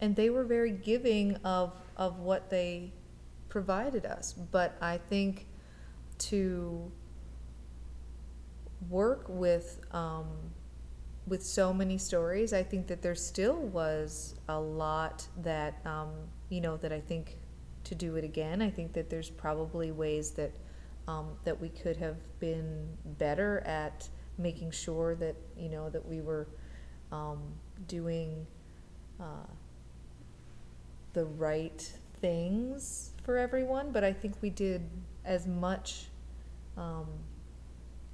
And 0.00 0.14
they 0.14 0.30
were 0.30 0.44
very 0.44 0.70
giving 0.70 1.36
of 1.36 1.72
of 1.96 2.20
what 2.20 2.50
they 2.50 2.92
provided 3.48 4.06
us. 4.06 4.32
But 4.32 4.76
i 4.80 4.98
think 4.98 5.46
to 6.16 6.92
work 8.88 9.24
with 9.28 9.80
um, 9.92 10.26
with 11.26 11.42
so 11.42 11.72
many 11.72 11.96
stories 11.96 12.52
i 12.52 12.62
think 12.62 12.86
that 12.86 13.00
there 13.00 13.14
still 13.14 13.56
was 13.56 14.34
a 14.48 14.60
lot 14.60 15.26
that 15.42 15.80
um, 15.86 16.10
you 16.50 16.60
know 16.60 16.76
that 16.76 16.92
i 16.92 17.00
think 17.00 17.38
to 17.84 17.94
do 17.94 18.16
it 18.16 18.24
again. 18.24 18.60
I 18.62 18.70
think 18.70 18.92
that 18.94 19.10
there's 19.10 19.30
probably 19.30 19.92
ways 19.92 20.32
that 20.32 20.52
um, 21.06 21.28
that 21.44 21.60
we 21.60 21.68
could 21.68 21.96
have 21.96 22.16
been 22.40 22.88
better 23.18 23.60
at 23.66 24.08
making 24.38 24.70
sure 24.70 25.14
that 25.14 25.36
you 25.56 25.68
know 25.68 25.88
that 25.90 26.04
we 26.04 26.20
were 26.20 26.48
um, 27.12 27.40
doing 27.86 28.46
uh, 29.20 29.46
the 31.12 31.24
right 31.24 31.92
things 32.20 33.10
for 33.22 33.38
everyone. 33.38 33.92
But 33.92 34.04
i 34.04 34.12
think 34.12 34.34
we 34.40 34.50
did 34.50 34.82
as 35.24 35.46
much 35.46 36.06
um, 36.76 37.06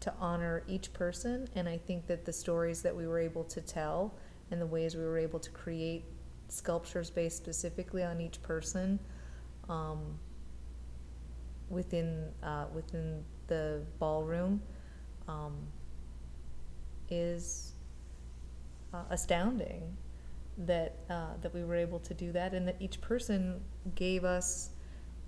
to 0.01 0.13
honor 0.21 0.63
each 0.69 0.93
person. 0.93 1.49
And 1.55 1.69
i 1.69 1.79
think 1.79 2.07
that 2.07 2.25
the 2.25 2.33
stories 2.33 2.83
that 2.83 2.95
we 2.95 3.07
were 3.07 3.19
able 3.19 3.45
to 3.45 3.61
tell 3.61 4.15
and 4.51 4.61
the 4.61 4.67
ways 4.67 4.97
we 4.97 5.05
were 5.05 5.19
able 5.19 5.39
to 5.39 5.51
create 5.51 6.05
sculptures 6.49 7.11
based 7.11 7.37
specifically 7.37 8.03
on 8.03 8.21
each 8.21 8.43
person 8.43 8.99
um, 9.69 10.19
within 11.71 12.27
uh, 12.43 12.67
within 12.75 13.25
the 13.47 13.81
ballroom 13.99 14.61
um, 15.29 15.57
is 17.09 17.73
uh, 18.93 19.05
astounding 19.11 19.97
that 20.59 20.97
uh, 21.09 21.35
that 21.41 21.55
we 21.55 21.65
were 21.65 21.77
able 21.77 21.99
to 22.01 22.13
do 22.13 22.33
that 22.33 22.53
and 22.53 22.67
that 22.69 22.77
each 22.81 23.01
person 23.01 23.61
gave 23.95 24.25
us 24.25 24.71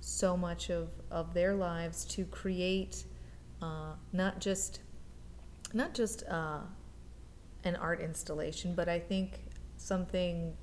so 0.01 0.37
much 0.37 0.69
of, 0.69 0.89
of 1.11 1.33
their 1.33 1.55
lives 1.55 2.05
to 2.05 2.25
create 2.25 3.05
uh, 3.63 3.93
not 4.13 4.41
just 4.41 4.81
not 5.73 5.95
just 5.95 6.25
uh, 6.29 6.59
an 7.65 7.77
art 7.77 8.01
installation 8.01 8.75
but 8.75 8.89
I 8.89 8.99
think 8.99 9.41
something 9.77 10.55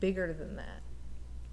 bigger 0.00 0.32
than 0.32 0.56
that 0.56 0.82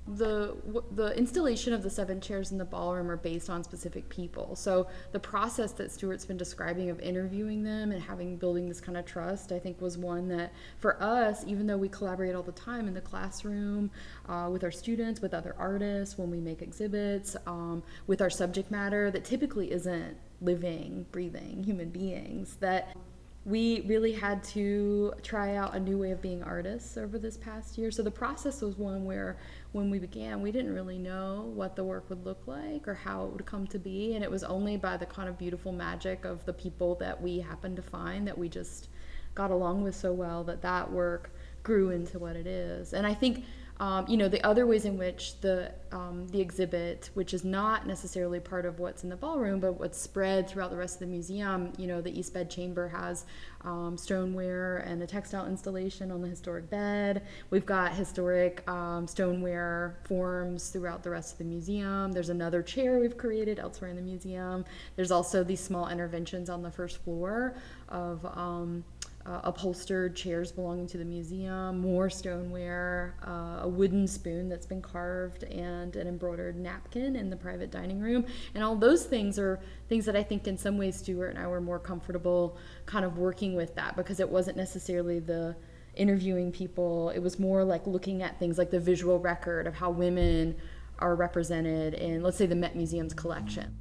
the 0.07 0.55
the 0.91 1.17
installation 1.17 1.73
of 1.73 1.81
the 1.81 1.89
seven 1.89 2.21
chairs 2.21 2.51
in 2.51 2.59
the 2.59 2.65
ballroom 2.65 3.09
are 3.09 3.17
based 3.17 3.49
on 3.49 3.63
specific 3.63 4.07
people. 4.07 4.55
So 4.55 4.87
the 5.13 5.19
process 5.19 5.71
that 5.73 5.91
Stewart's 5.91 6.25
been 6.25 6.37
describing 6.37 6.91
of 6.91 6.99
interviewing 6.99 7.63
them 7.63 7.91
and 7.91 7.99
having 8.01 8.37
building 8.37 8.67
this 8.67 8.79
kind 8.79 8.97
of 8.97 9.05
trust, 9.05 9.51
I 9.51 9.57
think, 9.57 9.81
was 9.81 9.97
one 9.97 10.27
that 10.27 10.53
for 10.77 11.01
us, 11.01 11.43
even 11.47 11.65
though 11.65 11.77
we 11.77 11.89
collaborate 11.89 12.35
all 12.35 12.43
the 12.43 12.51
time 12.51 12.87
in 12.87 12.93
the 12.93 13.01
classroom 13.01 13.89
uh, 14.29 14.47
with 14.51 14.63
our 14.63 14.71
students, 14.71 15.21
with 15.21 15.33
other 15.33 15.55
artists, 15.57 16.19
when 16.19 16.29
we 16.29 16.39
make 16.39 16.61
exhibits, 16.61 17.35
um, 17.47 17.81
with 18.05 18.21
our 18.21 18.29
subject 18.29 18.69
matter 18.69 19.09
that 19.09 19.25
typically 19.25 19.71
isn't 19.71 20.17
living, 20.39 21.07
breathing 21.11 21.63
human 21.63 21.89
beings, 21.89 22.57
that 22.59 22.95
we 23.45 23.81
really 23.81 24.11
had 24.11 24.43
to 24.43 25.13
try 25.21 25.55
out 25.55 25.75
a 25.75 25.79
new 25.79 25.99
way 25.99 26.09
of 26.09 26.19
being 26.19 26.41
artists 26.41 26.97
over 26.97 27.19
this 27.19 27.37
past 27.37 27.77
year. 27.77 27.91
So 27.91 28.01
the 28.01 28.09
process 28.09 28.61
was 28.61 28.75
one 28.75 29.05
where 29.05 29.37
when 29.71 29.91
we 29.91 29.99
began, 29.99 30.41
we 30.41 30.51
didn't 30.51 30.73
really 30.73 30.97
know 30.97 31.51
what 31.53 31.75
the 31.75 31.83
work 31.83 32.09
would 32.09 32.25
look 32.25 32.41
like 32.47 32.87
or 32.87 32.95
how 32.95 33.25
it 33.25 33.31
would 33.33 33.45
come 33.45 33.67
to 33.67 33.77
be. 33.77 34.15
And 34.15 34.23
it 34.23 34.31
was 34.31 34.43
only 34.43 34.77
by 34.77 34.97
the 34.97 35.05
kind 35.05 35.29
of 35.29 35.37
beautiful 35.37 35.71
magic 35.71 36.25
of 36.25 36.43
the 36.45 36.53
people 36.53 36.95
that 36.95 37.21
we 37.21 37.39
happened 37.39 37.75
to 37.75 37.83
find 37.83 38.27
that 38.27 38.35
we 38.35 38.49
just 38.49 38.89
got 39.35 39.51
along 39.51 39.83
with 39.83 39.95
so 39.95 40.11
well 40.11 40.43
that 40.45 40.63
that 40.63 40.91
work 40.91 41.29
grew 41.61 41.91
into 41.91 42.17
what 42.17 42.35
it 42.35 42.47
is. 42.47 42.93
And 42.93 43.05
I 43.05 43.13
think 43.13 43.45
um, 43.79 44.05
you 44.07 44.15
know 44.15 44.29
the 44.29 44.41
other 44.43 44.65
ways 44.65 44.85
in 44.85 44.97
which 44.97 45.39
the 45.41 45.73
um, 45.91 46.27
the 46.29 46.39
exhibit, 46.39 47.09
which 47.13 47.33
is 47.33 47.43
not 47.43 47.87
necessarily 47.87 48.39
part 48.39 48.65
of 48.65 48.79
what's 48.79 49.03
in 49.03 49.09
the 49.09 49.15
ballroom, 49.15 49.59
but 49.59 49.73
what's 49.73 49.99
spread 49.99 50.49
throughout 50.49 50.69
the 50.69 50.77
rest 50.77 50.95
of 50.95 50.99
the 51.01 51.07
museum. 51.07 51.71
You 51.77 51.87
know, 51.87 52.01
the 52.01 52.17
East 52.17 52.33
Bed 52.33 52.49
Chamber 52.49 52.87
has 52.89 53.25
um, 53.61 53.97
stoneware 53.97 54.77
and 54.77 55.01
a 55.01 55.07
textile 55.07 55.45
installation 55.47 56.11
on 56.11 56.21
the 56.21 56.27
historic 56.27 56.69
bed. 56.69 57.23
We've 57.49 57.65
got 57.65 57.93
historic 57.93 58.69
um, 58.69 59.07
stoneware 59.07 59.97
forms 60.03 60.69
throughout 60.69 61.03
the 61.03 61.09
rest 61.09 61.33
of 61.33 61.37
the 61.39 61.45
museum. 61.45 62.11
There's 62.11 62.29
another 62.29 62.61
chair 62.61 62.99
we've 62.99 63.17
created 63.17 63.59
elsewhere 63.59 63.89
in 63.89 63.95
the 63.95 64.01
museum. 64.01 64.65
There's 64.95 65.11
also 65.11 65.43
these 65.43 65.61
small 65.61 65.87
interventions 65.89 66.49
on 66.49 66.61
the 66.61 66.71
first 66.71 67.03
floor 67.03 67.55
of 67.89 68.25
um, 68.25 68.83
uh, 69.25 69.41
upholstered 69.43 70.15
chairs 70.15 70.51
belonging 70.51 70.85
to 70.87 70.97
the 70.97 71.05
museum, 71.05 71.79
more 71.79 72.09
stoneware, 72.09 73.15
uh, 73.25 73.63
a 73.63 73.67
wooden 73.67 74.07
spoon 74.07 74.47
that's 74.47 74.67
been 74.67 74.81
carved, 74.81 75.43
and 75.43 75.95
an 75.95 76.07
embroidered 76.07 76.55
napkin 76.57 77.15
in 77.15 77.29
the 77.29 77.35
private 77.35 77.71
dining 77.71 77.99
room. 77.99 78.25
And 78.53 78.63
all 78.63 78.75
those 78.75 79.05
things 79.05 79.39
are 79.39 79.59
things 79.89 80.05
that 80.05 80.15
I 80.15 80.23
think, 80.23 80.47
in 80.47 80.57
some 80.57 80.77
ways, 80.77 80.97
Stewart 80.97 81.31
and 81.31 81.39
I 81.39 81.47
were 81.47 81.61
more 81.61 81.79
comfortable 81.79 82.57
kind 82.85 83.03
of 83.03 83.17
working 83.17 83.55
with 83.55 83.73
that 83.75 83.95
because 83.95 84.19
it 84.19 84.29
wasn't 84.29 84.57
necessarily 84.57 85.19
the 85.19 85.55
interviewing 85.95 86.51
people, 86.51 87.09
it 87.09 87.19
was 87.19 87.39
more 87.39 87.63
like 87.63 87.87
looking 87.87 88.21
at 88.21 88.37
things 88.37 88.57
like 88.57 88.69
the 88.69 88.79
visual 88.79 89.17
record 89.17 89.65
of 89.65 89.73
how 89.73 89.89
women 89.89 90.55
are 90.99 91.15
represented 91.15 91.93
in, 91.93 92.21
let's 92.21 92.37
say, 92.37 92.45
the 92.45 92.55
Met 92.55 92.75
Museum's 92.75 93.13
collection. 93.13 93.75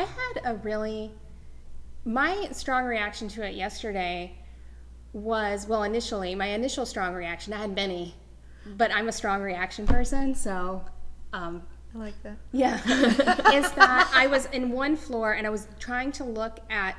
I 0.00 0.04
had 0.04 0.54
a 0.54 0.54
really 0.54 1.12
my 2.06 2.48
strong 2.52 2.86
reaction 2.86 3.28
to 3.28 3.46
it 3.46 3.54
yesterday 3.54 4.32
was 5.12 5.66
well 5.68 5.82
initially 5.82 6.34
my 6.34 6.46
initial 6.46 6.86
strong 6.86 7.12
reaction 7.12 7.52
I 7.52 7.58
had 7.58 7.74
many 7.74 8.14
but 8.78 8.90
I'm 8.94 9.08
a 9.08 9.12
strong 9.12 9.42
reaction 9.42 9.86
person 9.86 10.34
so 10.34 10.82
um, 11.34 11.62
I 11.94 11.98
like 11.98 12.22
that. 12.22 12.38
yeah 12.52 12.76
is 13.52 13.70
that 13.72 14.10
I 14.14 14.26
was 14.26 14.46
in 14.46 14.70
one 14.70 14.96
floor 14.96 15.34
and 15.34 15.46
I 15.46 15.50
was 15.50 15.68
trying 15.78 16.12
to 16.12 16.24
look 16.24 16.60
at 16.70 16.96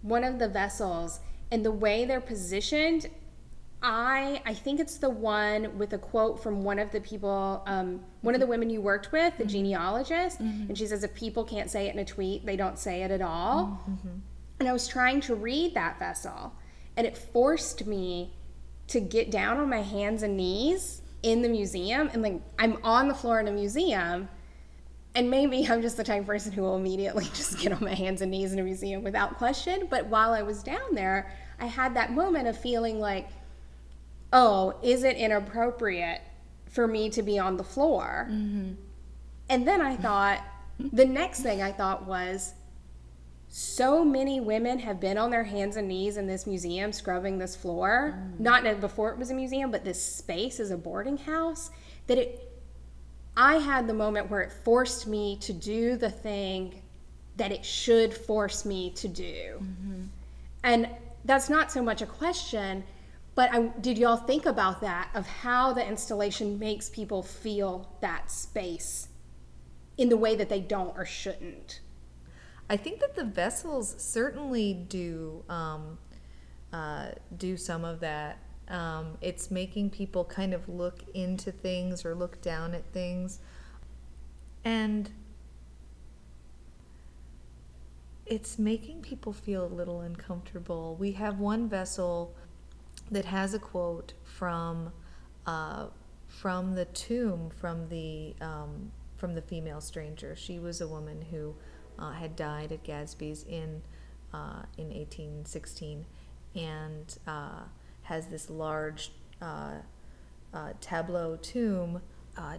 one 0.00 0.24
of 0.24 0.38
the 0.38 0.48
vessels 0.48 1.20
and 1.50 1.62
the 1.62 1.72
way 1.72 2.06
they're 2.06 2.22
positioned 2.22 3.08
I 3.82 4.42
I 4.44 4.52
think 4.52 4.78
it's 4.78 4.98
the 4.98 5.08
one 5.08 5.78
with 5.78 5.92
a 5.94 5.98
quote 5.98 6.42
from 6.42 6.62
one 6.62 6.78
of 6.78 6.90
the 6.90 7.00
people, 7.00 7.62
um, 7.66 8.00
one 8.20 8.34
of 8.34 8.40
the 8.40 8.46
women 8.46 8.68
you 8.68 8.80
worked 8.80 9.10
with, 9.12 9.36
the 9.38 9.44
mm-hmm. 9.44 9.52
genealogist, 9.52 10.38
mm-hmm. 10.38 10.68
and 10.68 10.76
she 10.76 10.86
says 10.86 11.02
if 11.02 11.14
people 11.14 11.44
can't 11.44 11.70
say 11.70 11.86
it 11.86 11.94
in 11.94 12.00
a 12.00 12.04
tweet, 12.04 12.44
they 12.44 12.56
don't 12.56 12.78
say 12.78 13.02
it 13.02 13.10
at 13.10 13.22
all. 13.22 13.82
Mm-hmm. 13.88 14.18
And 14.60 14.68
I 14.68 14.72
was 14.72 14.86
trying 14.86 15.22
to 15.22 15.34
read 15.34 15.74
that 15.74 15.98
vessel, 15.98 16.52
and 16.96 17.06
it 17.06 17.16
forced 17.16 17.86
me 17.86 18.34
to 18.88 19.00
get 19.00 19.30
down 19.30 19.56
on 19.56 19.70
my 19.70 19.80
hands 19.80 20.22
and 20.22 20.36
knees 20.36 21.00
in 21.22 21.40
the 21.40 21.48
museum, 21.48 22.10
and 22.12 22.22
like 22.22 22.42
I'm 22.58 22.78
on 22.84 23.08
the 23.08 23.14
floor 23.14 23.40
in 23.40 23.48
a 23.48 23.52
museum. 23.52 24.28
And 25.12 25.28
maybe 25.28 25.66
I'm 25.68 25.82
just 25.82 25.96
the 25.96 26.04
type 26.04 26.20
of 26.20 26.26
person 26.26 26.52
who 26.52 26.62
will 26.62 26.76
immediately 26.76 27.24
just 27.34 27.58
get 27.58 27.72
on 27.72 27.82
my 27.82 27.94
hands 27.94 28.20
and 28.22 28.30
knees 28.30 28.52
in 28.52 28.60
a 28.60 28.62
museum 28.62 29.02
without 29.02 29.38
question. 29.38 29.88
But 29.90 30.06
while 30.06 30.32
I 30.32 30.42
was 30.42 30.62
down 30.62 30.94
there, 30.94 31.32
I 31.58 31.66
had 31.66 31.94
that 31.96 32.12
moment 32.12 32.46
of 32.46 32.56
feeling 32.56 33.00
like, 33.00 33.28
oh, 34.32 34.74
is 34.82 35.04
it 35.04 35.16
inappropriate 35.16 36.20
for 36.68 36.86
me 36.86 37.10
to 37.10 37.22
be 37.22 37.38
on 37.38 37.56
the 37.56 37.64
floor? 37.64 38.28
Mm-hmm. 38.30 38.74
And 39.48 39.66
then 39.66 39.80
I 39.80 39.96
thought, 39.96 40.40
the 40.78 41.04
next 41.04 41.40
thing 41.40 41.60
I 41.60 41.72
thought 41.72 42.06
was, 42.06 42.54
so 43.52 44.04
many 44.04 44.40
women 44.40 44.78
have 44.78 45.00
been 45.00 45.18
on 45.18 45.30
their 45.30 45.42
hands 45.42 45.76
and 45.76 45.88
knees 45.88 46.16
in 46.16 46.28
this 46.28 46.46
museum 46.46 46.92
scrubbing 46.92 47.36
this 47.36 47.56
floor, 47.56 48.14
mm. 48.16 48.38
not 48.38 48.80
before 48.80 49.10
it 49.10 49.18
was 49.18 49.32
a 49.32 49.34
museum, 49.34 49.72
but 49.72 49.84
this 49.84 50.00
space 50.00 50.60
is 50.60 50.70
a 50.70 50.76
boarding 50.76 51.18
house, 51.18 51.72
that 52.06 52.16
it, 52.16 52.48
I 53.36 53.56
had 53.56 53.88
the 53.88 53.94
moment 53.94 54.30
where 54.30 54.40
it 54.40 54.52
forced 54.52 55.08
me 55.08 55.36
to 55.40 55.52
do 55.52 55.96
the 55.96 56.10
thing 56.10 56.80
that 57.38 57.50
it 57.50 57.64
should 57.64 58.14
force 58.14 58.64
me 58.64 58.90
to 58.90 59.08
do. 59.08 59.58
Mm-hmm. 59.60 60.02
And 60.62 60.88
that's 61.24 61.50
not 61.50 61.72
so 61.72 61.82
much 61.82 62.02
a 62.02 62.06
question, 62.06 62.84
but 63.34 63.52
I, 63.54 63.68
did 63.80 63.98
y'all 63.98 64.16
think 64.16 64.46
about 64.46 64.80
that 64.80 65.10
of 65.14 65.26
how 65.26 65.72
the 65.72 65.86
installation 65.86 66.58
makes 66.58 66.88
people 66.88 67.22
feel 67.22 67.96
that 68.00 68.30
space 68.30 69.08
in 69.96 70.08
the 70.08 70.16
way 70.16 70.34
that 70.34 70.48
they 70.48 70.60
don't 70.60 70.96
or 70.96 71.04
shouldn't? 71.04 71.80
I 72.68 72.76
think 72.76 73.00
that 73.00 73.16
the 73.16 73.24
vessels 73.24 73.94
certainly 73.98 74.74
do 74.74 75.44
um, 75.48 75.98
uh, 76.72 77.10
do 77.36 77.56
some 77.56 77.84
of 77.84 78.00
that. 78.00 78.38
Um, 78.68 79.18
it's 79.20 79.50
making 79.50 79.90
people 79.90 80.24
kind 80.24 80.54
of 80.54 80.68
look 80.68 81.00
into 81.12 81.50
things 81.50 82.04
or 82.04 82.14
look 82.14 82.40
down 82.40 82.74
at 82.74 82.84
things, 82.92 83.40
and 84.64 85.10
it's 88.24 88.58
making 88.58 89.02
people 89.02 89.32
feel 89.32 89.64
a 89.64 89.66
little 89.66 90.00
uncomfortable. 90.00 90.96
We 90.96 91.12
have 91.12 91.40
one 91.40 91.68
vessel 91.68 92.36
that 93.10 93.24
has 93.26 93.54
a 93.54 93.58
quote 93.58 94.12
from 94.22 94.92
uh, 95.46 95.86
from 96.26 96.74
the 96.74 96.84
tomb 96.84 97.50
from 97.50 97.88
the 97.88 98.34
um, 98.40 98.92
from 99.16 99.34
the 99.34 99.42
female 99.42 99.80
stranger. 99.80 100.34
She 100.36 100.58
was 100.58 100.80
a 100.80 100.88
woman 100.88 101.26
who 101.30 101.54
uh, 101.98 102.12
had 102.12 102.36
died 102.36 102.72
at 102.72 102.82
Gadsby's 102.82 103.44
in 103.44 103.82
uh, 104.32 104.62
in 104.78 104.88
1816, 104.88 106.06
and 106.54 107.18
uh, 107.26 107.62
has 108.02 108.28
this 108.28 108.48
large 108.48 109.12
uh, 109.42 109.78
uh, 110.54 110.72
tableau 110.80 111.36
tomb. 111.36 112.00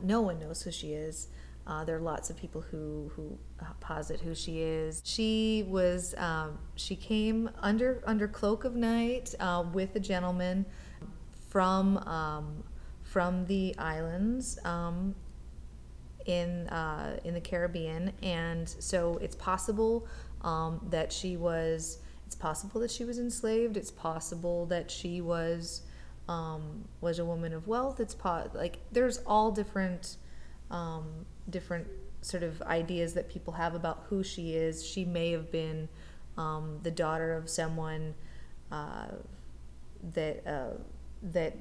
No 0.04 0.22
one 0.22 0.40
knows 0.40 0.62
who 0.62 0.72
she 0.72 0.94
is. 0.94 1.28
Uh, 1.68 1.84
there 1.84 1.96
are 1.96 2.02
lots 2.02 2.30
of 2.30 2.38
people 2.38 2.62
who 2.62 3.12
who 3.16 3.38
uh, 3.62 3.66
posit 3.80 4.20
who 4.20 4.34
she 4.34 4.62
is. 4.62 5.02
She 5.06 5.66
was 5.68 6.16
um, 6.18 6.58
she 6.76 6.96
came 6.96 7.50
under 7.60 8.02
under 8.06 8.28
cloak 8.28 8.64
of 8.64 8.76
night 8.76 9.36
uh, 9.40 9.64
with 9.72 9.96
a 9.96 10.00
gentleman 10.00 10.66
from 11.50 11.98
um, 12.00 12.64
from 13.04 13.46
the 13.46 13.78
islands 13.78 14.58
um, 14.66 15.14
in 16.26 16.68
uh, 16.70 17.20
in 17.24 17.34
the 17.34 17.42
Caribbean, 17.42 18.12
and 18.24 18.68
so 18.68 19.18
it's 19.22 19.36
possible 19.36 20.08
um, 20.42 20.86
that 20.90 21.14
she 21.14 21.38
was. 21.38 22.00
It's 22.26 22.36
possible 22.36 22.80
that 22.82 22.90
she 22.90 23.04
was 23.04 23.20
enslaved. 23.20 23.76
It's 23.76 23.92
possible 23.92 24.66
that 24.68 24.90
she 24.90 25.20
was 25.20 25.82
um, 26.28 26.86
was 27.02 27.20
a 27.20 27.26
woman 27.26 27.54
of 27.54 27.68
wealth. 27.68 28.00
It's 28.00 28.16
po- 28.16 28.50
like 28.54 28.80
there's 28.92 29.20
all 29.28 29.52
different 29.52 30.16
um, 30.70 31.26
different 31.52 31.88
sort 32.22 32.44
of 32.44 32.62
ideas 32.64 33.14
that 33.14 33.30
people 33.30 33.54
have 33.54 33.76
about 33.76 34.06
who 34.10 34.24
she 34.24 34.54
is. 34.54 34.86
She 34.86 35.06
may 35.06 35.32
have 35.32 35.52
been 35.52 35.90
um, 36.38 36.80
the 36.84 36.92
daughter 36.92 37.34
of 37.34 37.50
someone 37.50 38.14
uh, 38.72 39.08
that 40.14 40.48
uh, 40.48 40.78
that 41.24 41.56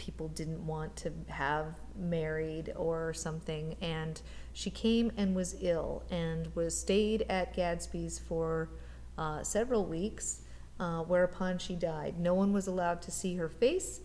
people 0.00 0.28
didn't 0.28 0.66
want 0.66 0.96
to 0.96 1.12
have 1.28 1.78
married 1.94 2.72
or 2.74 3.12
something 3.12 3.76
and 3.82 4.22
she 4.54 4.70
came 4.70 5.12
and 5.18 5.36
was 5.36 5.54
ill 5.60 6.02
and 6.10 6.48
was 6.54 6.76
stayed 6.76 7.26
at 7.28 7.54
gadsby's 7.54 8.18
for 8.18 8.70
uh, 9.18 9.42
several 9.42 9.84
weeks 9.84 10.40
uh, 10.78 11.00
whereupon 11.02 11.58
she 11.58 11.74
died 11.74 12.18
no 12.18 12.32
one 12.32 12.50
was 12.50 12.66
allowed 12.66 13.02
to 13.02 13.10
see 13.10 13.36
her 13.36 13.48
face 13.48 14.00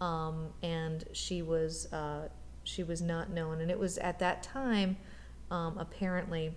um, 0.00 0.50
and 0.62 1.04
she 1.12 1.42
was 1.42 1.92
uh, 1.92 2.28
she 2.64 2.82
was 2.82 3.00
not 3.02 3.30
known 3.30 3.60
and 3.60 3.70
it 3.70 3.78
was 3.78 3.98
at 3.98 4.18
that 4.18 4.42
time 4.42 4.96
um, 5.50 5.76
apparently 5.78 6.54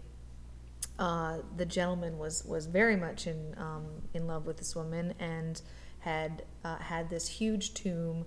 uh, 0.99 1.37
the 1.57 1.65
gentleman 1.65 2.17
was 2.19 2.43
was 2.45 2.67
very 2.67 2.95
much 2.95 3.25
in 3.25 3.55
um, 3.57 3.85
in 4.13 4.27
love 4.27 4.45
with 4.45 4.57
this 4.57 4.75
woman 4.75 5.13
and 5.19 5.61
had 5.99 6.43
uh, 6.63 6.77
had 6.77 7.09
this 7.09 7.27
huge 7.27 7.73
tomb 7.73 8.25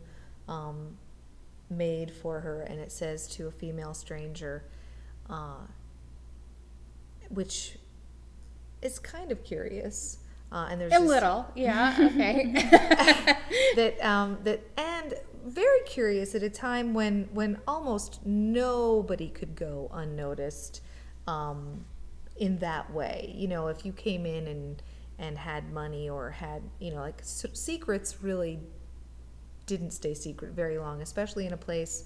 um, 0.49 0.97
made 1.71 2.11
for 2.11 2.41
her, 2.41 2.63
and 2.63 2.81
it 2.81 2.91
says 2.91 3.29
to 3.29 3.47
a 3.47 3.51
female 3.51 3.93
stranger, 3.95 4.65
uh, 5.29 5.59
which 7.29 7.77
is 8.83 8.99
kind 8.99 9.31
of 9.31 9.45
curious. 9.45 10.19
Uh, 10.51 10.69
and 10.71 10.81
there's 10.81 10.93
A 10.93 10.99
this- 10.99 11.09
little, 11.09 11.47
yeah, 11.55 11.95
okay. 12.01 12.53
that 13.77 14.01
um, 14.05 14.39
that 14.45 14.61
and 14.77 15.15
very 15.47 15.81
curious 15.87 16.35
at 16.35 16.43
a 16.43 16.51
time 16.51 16.95
when 16.95 17.29
when 17.33 17.59
almost 17.67 18.25
nobody 18.27 19.29
could 19.29 19.55
go 19.55 19.91
unnoticed 19.93 20.83
um, 21.27 21.85
in 22.37 22.59
that 22.59 22.93
way. 22.93 23.33
You 23.37 23.49
know, 23.49 23.69
if 23.69 23.85
you 23.85 23.93
came 23.93 24.27
in 24.27 24.47
and 24.47 24.83
and 25.19 25.39
had 25.39 25.73
money 25.73 26.11
or 26.11 26.31
had 26.31 26.63
you 26.79 26.91
know 26.91 27.01
like 27.01 27.21
s- 27.21 27.47
secrets 27.55 28.23
really 28.23 28.61
didn't 29.67 29.91
stay 29.91 30.15
secret 30.15 30.53
very 30.53 30.79
long, 30.79 31.03
especially 31.03 31.47
in 31.47 31.53
a 31.53 31.57
place 31.57 32.05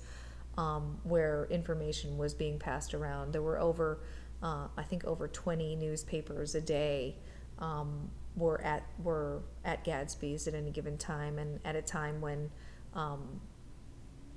um, 0.57 0.98
where 1.05 1.46
information 1.50 2.18
was 2.18 2.35
being 2.35 2.59
passed 2.59 2.94
around. 2.94 3.33
There 3.33 3.42
were 3.42 3.59
over, 3.61 4.00
uh, 4.42 4.68
I 4.76 4.83
think, 4.83 5.05
over 5.05 5.29
20 5.29 5.76
newspapers 5.76 6.55
a 6.55 6.61
day 6.61 7.16
um, 7.59 8.11
were 8.37 8.61
at 8.62 8.85
were 9.03 9.42
at 9.64 9.85
Gadsby's 9.85 10.48
at 10.48 10.55
any 10.55 10.70
given 10.70 10.96
time, 10.98 11.38
and 11.38 11.61
at 11.64 11.76
a 11.76 11.83
time 11.83 12.20
when, 12.20 12.50
um, 12.94 13.40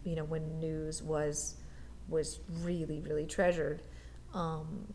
you 0.04 0.16
know, 0.16 0.24
when 0.24 0.60
news 0.60 1.02
was 1.02 1.56
was 2.10 2.40
really 2.62 3.00
really 3.00 3.26
treasured. 3.26 3.82
Um, 4.34 4.94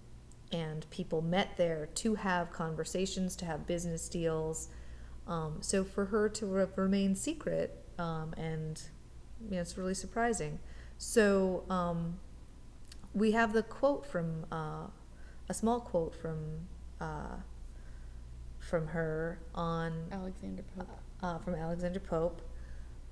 and 0.50 0.88
people 0.90 1.20
met 1.20 1.56
there 1.56 1.88
to 1.94 2.14
have 2.14 2.50
conversations, 2.50 3.36
to 3.36 3.44
have 3.44 3.66
business 3.66 4.08
deals. 4.08 4.68
Um, 5.26 5.58
so 5.60 5.84
for 5.84 6.06
her 6.06 6.28
to 6.30 6.46
re- 6.46 6.66
remain 6.74 7.14
secret, 7.14 7.84
um, 7.98 8.32
and 8.36 8.80
you 9.44 9.56
know, 9.56 9.60
it's 9.60 9.76
really 9.76 9.94
surprising. 9.94 10.58
So 10.96 11.64
um, 11.68 12.18
we 13.12 13.32
have 13.32 13.52
the 13.52 13.62
quote 13.62 14.06
from 14.06 14.46
uh, 14.50 14.86
a 15.48 15.54
small 15.54 15.80
quote 15.80 16.14
from 16.14 16.38
uh, 17.00 17.36
from 18.58 18.88
her 18.88 19.38
on 19.54 19.92
Alexander 20.10 20.64
Pope. 20.76 20.88
uh, 21.22 21.38
from 21.38 21.54
Alexander 21.54 22.00
Pope 22.00 22.42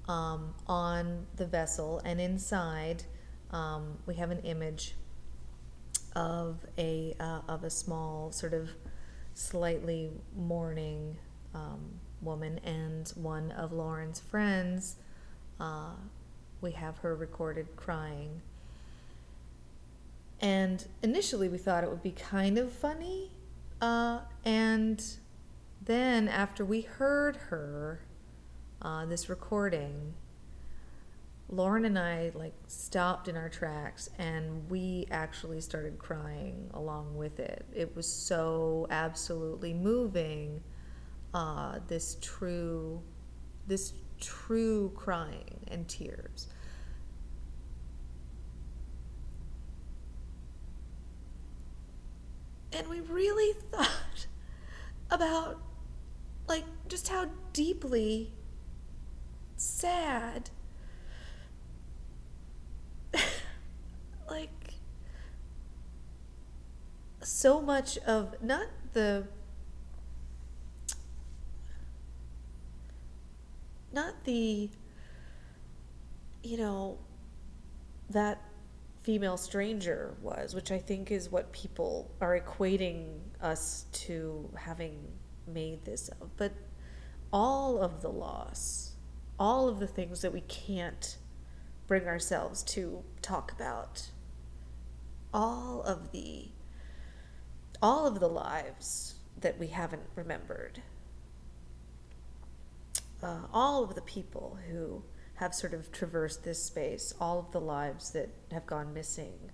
um, 0.08 0.54
on 0.66 1.26
the 1.36 1.46
vessel, 1.46 2.00
and 2.04 2.20
inside 2.20 3.04
um, 3.50 3.98
we 4.06 4.14
have 4.14 4.30
an 4.30 4.40
image 4.40 4.94
of 6.14 6.64
a 6.78 7.14
uh, 7.20 7.40
of 7.48 7.64
a 7.64 7.70
small 7.70 8.32
sort 8.32 8.54
of 8.54 8.70
slightly 9.34 10.10
mourning 10.34 11.16
um, 11.54 12.00
woman 12.22 12.58
and 12.64 13.08
one 13.16 13.52
of 13.52 13.72
Lauren's 13.72 14.20
friends. 14.20 14.96
Uh, 15.60 15.92
we 16.60 16.72
have 16.72 16.98
her 16.98 17.14
recorded 17.14 17.76
crying. 17.76 18.42
And 20.40 20.84
initially, 21.02 21.48
we 21.48 21.58
thought 21.58 21.84
it 21.84 21.90
would 21.90 22.02
be 22.02 22.10
kind 22.12 22.58
of 22.58 22.72
funny. 22.72 23.30
Uh, 23.80 24.20
and 24.44 25.02
then, 25.82 26.28
after 26.28 26.64
we 26.64 26.82
heard 26.82 27.36
her, 27.36 28.00
uh, 28.82 29.06
this 29.06 29.28
recording, 29.28 30.14
Lauren 31.48 31.84
and 31.84 31.98
I 31.98 32.32
like 32.34 32.54
stopped 32.66 33.28
in 33.28 33.36
our 33.36 33.48
tracks 33.48 34.10
and 34.18 34.68
we 34.68 35.06
actually 35.10 35.60
started 35.60 35.98
crying 35.98 36.70
along 36.74 37.16
with 37.16 37.38
it. 37.38 37.64
It 37.74 37.94
was 37.94 38.10
so 38.10 38.86
absolutely 38.90 39.72
moving. 39.72 40.62
Uh, 41.32 41.80
this 41.86 42.16
true, 42.20 43.02
this 43.66 43.92
true 44.20 44.90
crying 44.96 45.60
and 45.68 45.86
tears. 45.86 46.48
And 52.72 52.88
we 52.88 53.00
really 53.00 53.54
thought 53.70 54.26
about 55.10 55.60
like 56.48 56.64
just 56.88 57.08
how 57.08 57.30
deeply 57.52 58.32
sad. 59.56 60.50
Like 64.28 64.74
so 67.22 67.60
much 67.60 67.96
of 67.98 68.42
not 68.42 68.66
the 68.92 69.24
not 73.92 74.24
the 74.24 74.68
you 76.42 76.56
know 76.56 76.98
that 78.10 78.42
female 79.04 79.36
stranger 79.36 80.14
was 80.20 80.56
which 80.56 80.72
i 80.72 80.78
think 80.78 81.12
is 81.12 81.30
what 81.30 81.52
people 81.52 82.10
are 82.20 82.38
equating 82.40 83.20
us 83.40 83.86
to 83.92 84.50
having 84.56 84.98
made 85.46 85.84
this 85.84 86.08
of. 86.20 86.36
But 86.36 86.52
all 87.32 87.80
of 87.80 88.02
the 88.02 88.08
loss 88.08 88.95
all 89.38 89.68
of 89.68 89.78
the 89.78 89.86
things 89.86 90.22
that 90.22 90.32
we 90.32 90.40
can't 90.42 91.18
bring 91.86 92.06
ourselves 92.06 92.62
to 92.62 93.02
talk 93.22 93.52
about. 93.52 94.10
All 95.32 95.82
of 95.82 96.12
the 96.12 96.48
all 97.82 98.06
of 98.06 98.20
the 98.20 98.28
lives 98.28 99.16
that 99.38 99.58
we 99.58 99.66
haven't 99.68 100.08
remembered. 100.14 100.82
Uh, 103.22 103.42
all 103.52 103.84
of 103.84 103.94
the 103.94 104.02
people 104.02 104.58
who 104.70 105.02
have 105.36 105.54
sort 105.54 105.74
of 105.74 105.92
traversed 105.92 106.44
this 106.44 106.62
space 106.62 107.14
all 107.20 107.38
of 107.38 107.50
the 107.52 107.60
lives 107.60 108.10
that 108.10 108.28
have 108.52 108.66
gone 108.66 108.92
missing 108.92 109.50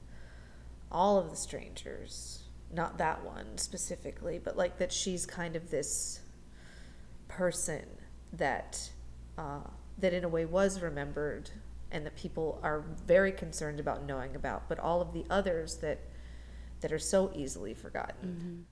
all 0.91 1.19
of 1.19 1.31
the 1.31 1.37
strangers 1.37 2.45
not 2.73 2.99
that 2.99 3.25
one 3.25 3.57
specifically 3.57 4.39
but 4.43 4.57
like 4.57 4.79
that 4.79 4.93
she's 4.93 5.27
kind 5.27 5.55
of 5.55 5.71
this 5.71 6.21
person 7.29 7.85
that 8.33 8.91
uh, 9.39 9.61
that 9.99 10.13
in 10.13 10.25
a 10.25 10.29
way 10.29 10.45
was 10.45 10.81
remembered 10.81 11.51
and 11.91 12.07
that 12.07 12.17
people 12.17 12.59
are 12.63 12.85
very 13.07 13.33
concerned 13.33 13.79
about 13.79 14.05
knowing 14.05 14.35
about, 14.35 14.69
but 14.69 14.79
all 14.79 15.01
of 15.01 15.13
the 15.13 15.25
others 15.31 15.77
that 15.79 16.01
that 16.81 16.93
are 16.93 16.99
so 16.99 17.31
easily 17.35 17.75
forgotten. 17.75 18.17
Um, 18.23 18.67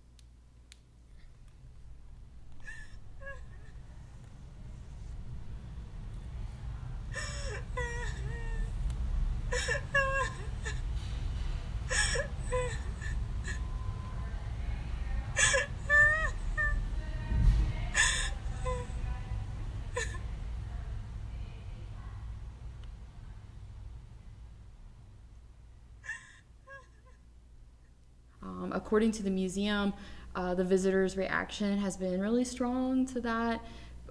according 28.91 29.13
to 29.13 29.23
the 29.23 29.31
museum, 29.31 29.95
uh, 30.35 30.53
the 30.53 30.65
visitors' 30.65 31.17
reaction 31.17 31.79
has 31.79 31.97
been 31.97 32.21
really 32.21 32.43
strong 32.43 33.07
to 33.07 33.21
that. 33.21 33.65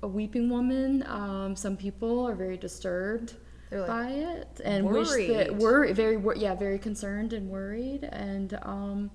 A 0.04 0.08
weeping 0.08 0.50
woman. 0.50 1.04
Um, 1.06 1.54
some 1.54 1.76
people 1.76 2.26
are 2.26 2.34
very 2.34 2.56
disturbed 2.56 3.34
like, 3.72 3.88
by 3.88 4.08
it 4.08 4.62
and 4.64 4.90
wish 4.90 5.10
that 5.28 5.54
were 5.54 5.92
very 5.92 6.16
wor- 6.16 6.38
yeah 6.38 6.56
very 6.56 6.80
concerned 6.80 7.34
and 7.34 7.50
worried. 7.50 8.06
And 8.06 8.58
um, 8.62 9.12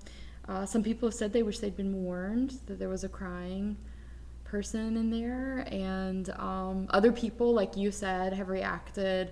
uh, 0.47 0.67
some 0.67 0.83
people 0.83 1.09
have 1.09 1.15
said 1.15 1.33
they 1.33 1.41
wish 1.41 1.57
they'd 1.57 1.75
been 1.75 2.03
warned 2.03 2.59
that 2.67 2.77
there 2.77 2.89
was 2.89 3.03
a 3.03 3.09
crying 3.09 3.75
person 4.43 4.95
in 4.97 5.09
there. 5.09 5.67
And 5.71 6.29
um, 6.37 6.85
other 6.91 7.11
people, 7.11 7.55
like 7.55 7.75
you 7.75 7.89
said, 7.89 8.33
have 8.33 8.49
reacted. 8.49 9.31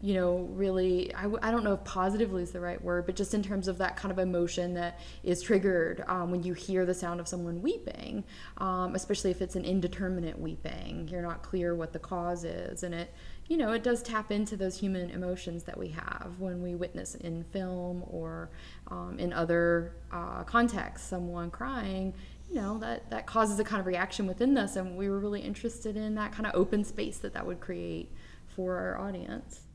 You 0.00 0.14
know, 0.14 0.48
really, 0.52 1.12
I, 1.12 1.22
w- 1.22 1.40
I 1.42 1.50
don't 1.50 1.64
know 1.64 1.72
if 1.72 1.82
positively 1.82 2.44
is 2.44 2.52
the 2.52 2.60
right 2.60 2.82
word, 2.82 3.04
but 3.04 3.16
just 3.16 3.34
in 3.34 3.42
terms 3.42 3.66
of 3.66 3.78
that 3.78 3.96
kind 3.96 4.12
of 4.12 4.20
emotion 4.20 4.74
that 4.74 5.00
is 5.24 5.42
triggered 5.42 6.04
um, 6.06 6.30
when 6.30 6.44
you 6.44 6.52
hear 6.52 6.86
the 6.86 6.94
sound 6.94 7.18
of 7.18 7.26
someone 7.26 7.62
weeping, 7.62 8.22
um, 8.58 8.94
especially 8.94 9.32
if 9.32 9.42
it's 9.42 9.56
an 9.56 9.64
indeterminate 9.64 10.38
weeping. 10.38 11.08
You're 11.10 11.22
not 11.22 11.42
clear 11.42 11.74
what 11.74 11.92
the 11.92 11.98
cause 11.98 12.44
is. 12.44 12.84
And 12.84 12.94
it, 12.94 13.12
you 13.48 13.56
know, 13.56 13.72
it 13.72 13.82
does 13.82 14.02
tap 14.02 14.30
into 14.30 14.56
those 14.56 14.78
human 14.78 15.10
emotions 15.10 15.64
that 15.64 15.76
we 15.76 15.88
have 15.88 16.36
when 16.38 16.62
we 16.62 16.76
witness 16.76 17.16
in 17.16 17.42
film 17.44 18.04
or 18.06 18.50
um, 18.88 19.16
in 19.18 19.32
other 19.32 19.94
uh, 20.12 20.44
contexts 20.44 21.08
someone 21.08 21.50
crying. 21.50 22.14
You 22.50 22.56
know 22.56 22.78
that 22.78 23.10
that 23.10 23.26
causes 23.26 23.58
a 23.58 23.64
kind 23.64 23.78
of 23.80 23.86
reaction 23.86 24.26
within 24.26 24.56
us, 24.56 24.76
and 24.76 24.96
we 24.96 25.10
were 25.10 25.18
really 25.18 25.42
interested 25.42 25.96
in 25.98 26.14
that 26.14 26.32
kind 26.32 26.46
of 26.46 26.54
open 26.54 26.82
space 26.82 27.18
that 27.18 27.34
that 27.34 27.44
would 27.44 27.60
create 27.60 28.10
for 28.46 28.76
our 28.76 28.98
audience. 28.98 29.67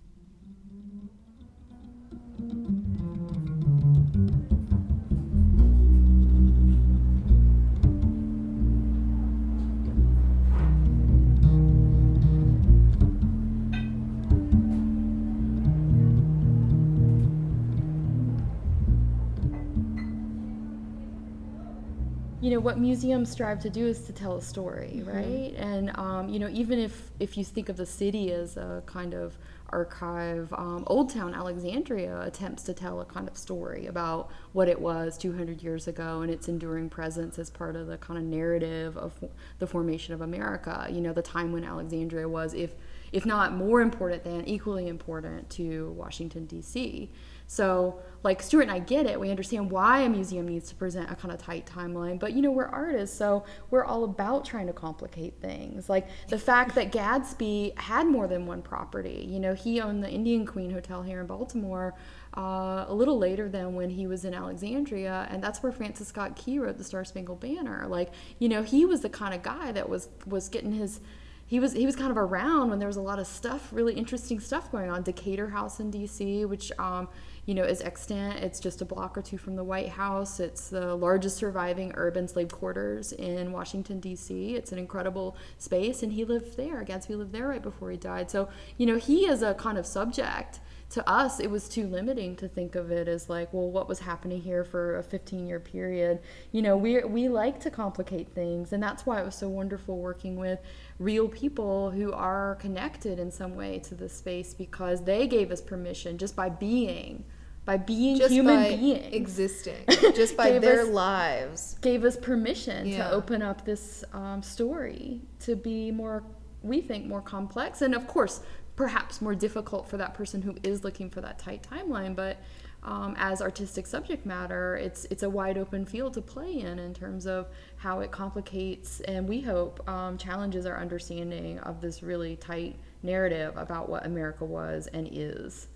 You 22.43 22.49
know 22.49 22.59
what 22.59 22.77
museums 22.77 23.31
strive 23.31 23.57
to 23.61 23.69
do 23.69 23.87
is 23.87 24.01
to 24.01 24.11
tell 24.11 24.35
a 24.35 24.41
story 24.41 25.01
right? 25.05 25.53
And 25.55 25.95
um, 25.97 26.27
you 26.27 26.39
know 26.39 26.49
even 26.49 26.77
if 26.77 27.11
if 27.21 27.37
you 27.37 27.45
think 27.45 27.69
of 27.69 27.77
the 27.77 27.85
city 27.85 28.33
as 28.33 28.57
a 28.57 28.83
kind 28.85 29.13
of 29.13 29.37
archive 29.73 30.53
um, 30.53 30.83
old 30.87 31.09
town 31.09 31.33
alexandria 31.33 32.21
attempts 32.21 32.63
to 32.63 32.73
tell 32.73 33.01
a 33.01 33.05
kind 33.05 33.27
of 33.27 33.35
story 33.35 33.87
about 33.87 34.29
what 34.53 34.69
it 34.69 34.79
was 34.79 35.17
200 35.17 35.63
years 35.63 35.87
ago 35.87 36.21
and 36.21 36.31
its 36.31 36.47
enduring 36.47 36.89
presence 36.89 37.39
as 37.39 37.49
part 37.49 37.75
of 37.75 37.87
the 37.87 37.97
kind 37.97 38.19
of 38.19 38.23
narrative 38.23 38.95
of 38.97 39.11
the 39.59 39.67
formation 39.67 40.13
of 40.13 40.21
america. 40.21 40.87
You 40.91 41.01
know 41.01 41.13
the 41.13 41.21
time 41.21 41.51
when 41.51 41.63
alexandria 41.63 42.29
was 42.29 42.53
if 42.53 42.75
if 43.11 43.25
not 43.25 43.53
more 43.53 43.81
important 43.81 44.23
than 44.23 44.45
equally 44.47 44.87
important 44.87 45.49
to 45.51 45.91
washington 45.97 46.45
d.c 46.45 47.11
so, 47.47 47.99
like 48.23 48.41
Stewart 48.41 48.63
and 48.63 48.71
I 48.71 48.79
get 48.79 49.05
it. 49.05 49.19
We 49.19 49.29
understand 49.29 49.69
why 49.69 50.01
a 50.01 50.09
museum 50.09 50.47
needs 50.47 50.69
to 50.69 50.75
present 50.75 51.11
a 51.11 51.15
kind 51.15 51.33
of 51.33 51.41
tight 51.41 51.65
timeline, 51.65 52.19
but 52.19 52.33
you 52.33 52.41
know, 52.41 52.51
we're 52.51 52.67
artists, 52.67 53.17
so 53.17 53.43
we're 53.69 53.83
all 53.83 54.05
about 54.05 54.45
trying 54.45 54.67
to 54.67 54.73
complicate 54.73 55.35
things. 55.41 55.89
Like 55.89 56.07
the 56.29 56.39
fact 56.39 56.73
that 56.75 56.91
Gadsby 56.91 57.73
had 57.75 58.07
more 58.07 58.27
than 58.27 58.45
one 58.45 58.61
property. 58.61 59.27
You 59.29 59.39
know, 59.39 59.53
he 59.53 59.81
owned 59.81 60.03
the 60.03 60.09
Indian 60.09 60.45
Queen 60.45 60.71
Hotel 60.71 61.01
here 61.03 61.19
in 61.19 61.27
Baltimore 61.27 61.93
uh, 62.37 62.85
a 62.87 62.93
little 62.93 63.17
later 63.17 63.49
than 63.49 63.75
when 63.75 63.89
he 63.89 64.07
was 64.07 64.25
in 64.25 64.33
Alexandria, 64.33 65.27
and 65.29 65.43
that's 65.43 65.61
where 65.61 65.71
Francis 65.71 66.07
Scott 66.07 66.35
Key 66.35 66.59
wrote 66.59 66.77
the 66.77 66.83
Star 66.83 67.03
Spangled 67.03 67.41
Banner. 67.41 67.85
Like, 67.87 68.11
you 68.39 68.47
know, 68.47 68.63
he 68.63 68.85
was 68.85 69.01
the 69.01 69.09
kind 69.09 69.33
of 69.33 69.43
guy 69.43 69.71
that 69.73 69.89
was 69.89 70.09
was 70.25 70.49
getting 70.49 70.71
his 70.71 71.01
he 71.45 71.59
was 71.59 71.73
he 71.73 71.85
was 71.85 71.95
kind 71.95 72.09
of 72.09 72.17
around 72.17 72.69
when 72.69 72.79
there 72.79 72.87
was 72.87 72.97
a 72.97 73.01
lot 73.01 73.19
of 73.19 73.27
stuff, 73.27 73.69
really 73.71 73.93
interesting 73.93 74.39
stuff 74.39 74.71
going 74.71 74.89
on. 74.89 75.03
Decatur 75.03 75.49
House 75.49 75.79
in 75.79 75.91
D.C., 75.91 76.45
which 76.45 76.71
um, 76.79 77.09
you 77.45 77.53
know 77.53 77.63
is 77.63 77.81
extant. 77.81 78.39
It's 78.39 78.59
just 78.59 78.81
a 78.81 78.85
block 78.85 79.17
or 79.17 79.21
two 79.21 79.37
from 79.37 79.55
the 79.55 79.63
White 79.63 79.89
House. 79.89 80.39
It's 80.39 80.69
the 80.69 80.95
largest 80.95 81.37
surviving 81.37 81.91
urban 81.95 82.27
slave 82.27 82.49
quarters 82.49 83.11
in 83.11 83.51
Washington 83.51 83.99
D.C. 83.99 84.55
It's 84.55 84.71
an 84.71 84.79
incredible 84.79 85.35
space, 85.57 86.03
and 86.03 86.13
he 86.13 86.25
lived 86.25 86.57
there. 86.57 86.83
Gadsby 86.83 87.15
lived 87.15 87.31
there 87.31 87.47
right 87.47 87.61
before 87.61 87.91
he 87.91 87.97
died. 87.97 88.31
So 88.31 88.49
you 88.77 88.85
know 88.85 88.97
he 88.97 89.25
is 89.25 89.41
a 89.41 89.53
kind 89.53 89.77
of 89.77 89.85
subject 89.85 90.59
to 90.93 91.09
us 91.09 91.39
it 91.39 91.49
was 91.49 91.67
too 91.67 91.87
limiting 91.87 92.35
to 92.35 92.47
think 92.47 92.75
of 92.75 92.91
it 92.91 93.07
as 93.07 93.27
like 93.27 93.51
well 93.51 93.69
what 93.71 93.87
was 93.89 93.97
happening 93.99 94.39
here 94.39 94.63
for 94.63 94.97
a 94.97 95.03
15 95.03 95.47
year 95.47 95.59
period 95.59 96.19
you 96.51 96.61
know 96.61 96.77
we 96.77 97.03
we 97.03 97.27
like 97.27 97.59
to 97.59 97.71
complicate 97.71 98.27
things 98.35 98.73
and 98.73 98.81
that's 98.83 99.03
why 99.03 99.19
it 99.19 99.25
was 99.25 99.33
so 99.33 99.49
wonderful 99.49 99.97
working 99.97 100.35
with 100.35 100.59
real 100.99 101.27
people 101.27 101.89
who 101.89 102.11
are 102.13 102.55
connected 102.61 103.17
in 103.17 103.31
some 103.31 103.55
way 103.55 103.79
to 103.79 103.95
this 103.95 104.13
space 104.13 104.53
because 104.53 105.03
they 105.03 105.25
gave 105.25 105.49
us 105.51 105.61
permission 105.61 106.15
just 106.19 106.35
by 106.35 106.47
being 106.47 107.23
by 107.65 107.77
being 107.77 108.17
just 108.17 108.31
human 108.31 108.55
by 108.57 108.69
beings 108.75 109.13
existing, 109.15 109.85
just 110.15 110.35
by 110.37 110.59
their 110.59 110.81
us- 110.81 110.89
lives. 110.89 111.77
gave 111.81 112.03
us 112.03 112.17
permission 112.17 112.85
Yeah. 112.85 112.97
to 113.07 113.11
open 113.13 113.41
up 113.41 113.63
this 113.65 114.03
um, 114.13 114.43
story 114.43 115.21
to 115.45 115.55
be 115.55 115.89
more, 115.89 116.25
we 116.61 116.81
think, 116.81 117.05
more 117.05 117.21
complex, 117.21 117.81
and 117.81 117.95
of 117.95 118.05
course, 118.05 118.41
perhaps 118.75 119.21
more 119.21 119.35
difficult 119.35 119.87
for 119.87 119.97
that 119.97 120.13
person 120.13 120.41
who 120.41 120.55
is 120.63 120.83
looking 120.83 121.09
for 121.09 121.21
that 121.21 121.39
tight 121.39 121.65
timeline. 121.69 122.15
But 122.15 122.37
um, 122.83 123.15
as 123.17 123.41
artistic 123.41 123.87
subject 123.87 124.25
matter, 124.25 124.75
it's 124.75 125.05
it's 125.05 125.23
a 125.23 125.29
wide 125.29 125.57
open 125.57 125.85
field 125.85 126.13
to 126.15 126.21
play 126.21 126.59
in 126.59 126.79
in 126.79 126.93
terms 126.93 127.25
of 127.25 127.47
how 127.77 128.01
it 128.01 128.11
complicates 128.11 128.99
and 129.01 129.27
we 129.27 129.41
hope 129.41 129.87
um, 129.87 130.17
challenges 130.17 130.65
our 130.65 130.77
understanding 130.77 131.59
of 131.59 131.79
this 131.79 132.03
really 132.03 132.35
tight 132.35 132.75
narrative 133.01 133.55
about 133.55 133.89
what 133.89 134.05
America 134.05 134.43
was 134.43 134.87
and 134.87 135.07
is. 135.11 135.67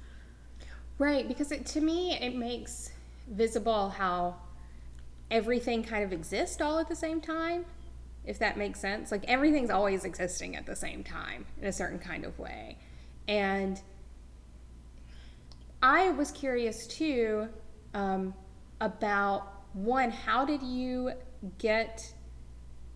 Right, 0.99 1.27
because 1.27 1.51
it, 1.51 1.65
to 1.67 1.81
me, 1.81 2.17
it 2.19 2.36
makes 2.36 2.91
visible 3.29 3.89
how 3.89 4.36
everything 5.29 5.83
kind 5.83 6.03
of 6.03 6.12
exists 6.12 6.60
all 6.60 6.79
at 6.79 6.89
the 6.89 6.95
same 6.95 7.21
time, 7.21 7.65
if 8.25 8.39
that 8.39 8.57
makes 8.57 8.79
sense. 8.79 9.12
Like 9.12 9.23
everything's 9.27 9.69
always 9.69 10.05
existing 10.05 10.55
at 10.55 10.65
the 10.65 10.75
same 10.75 11.03
time 11.03 11.45
in 11.62 11.67
a 11.67 11.71
certain 11.71 11.99
kind 11.99 12.25
of 12.25 12.39
way. 12.39 12.77
And 13.27 13.81
I 15.81 16.09
was 16.11 16.31
curious 16.31 16.87
too 16.87 17.49
um, 17.93 18.33
about 18.81 19.63
one, 19.73 20.09
how 20.11 20.45
did 20.45 20.63
you 20.63 21.11
get 21.57 22.13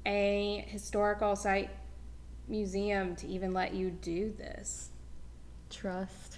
a 0.05 0.65
historical 0.67 1.35
site 1.35 1.69
museum 2.47 3.15
to 3.17 3.27
even 3.27 3.53
let 3.53 3.73
you 3.73 3.91
do 3.91 4.31
this? 4.31 4.89
Trust. 5.69 6.30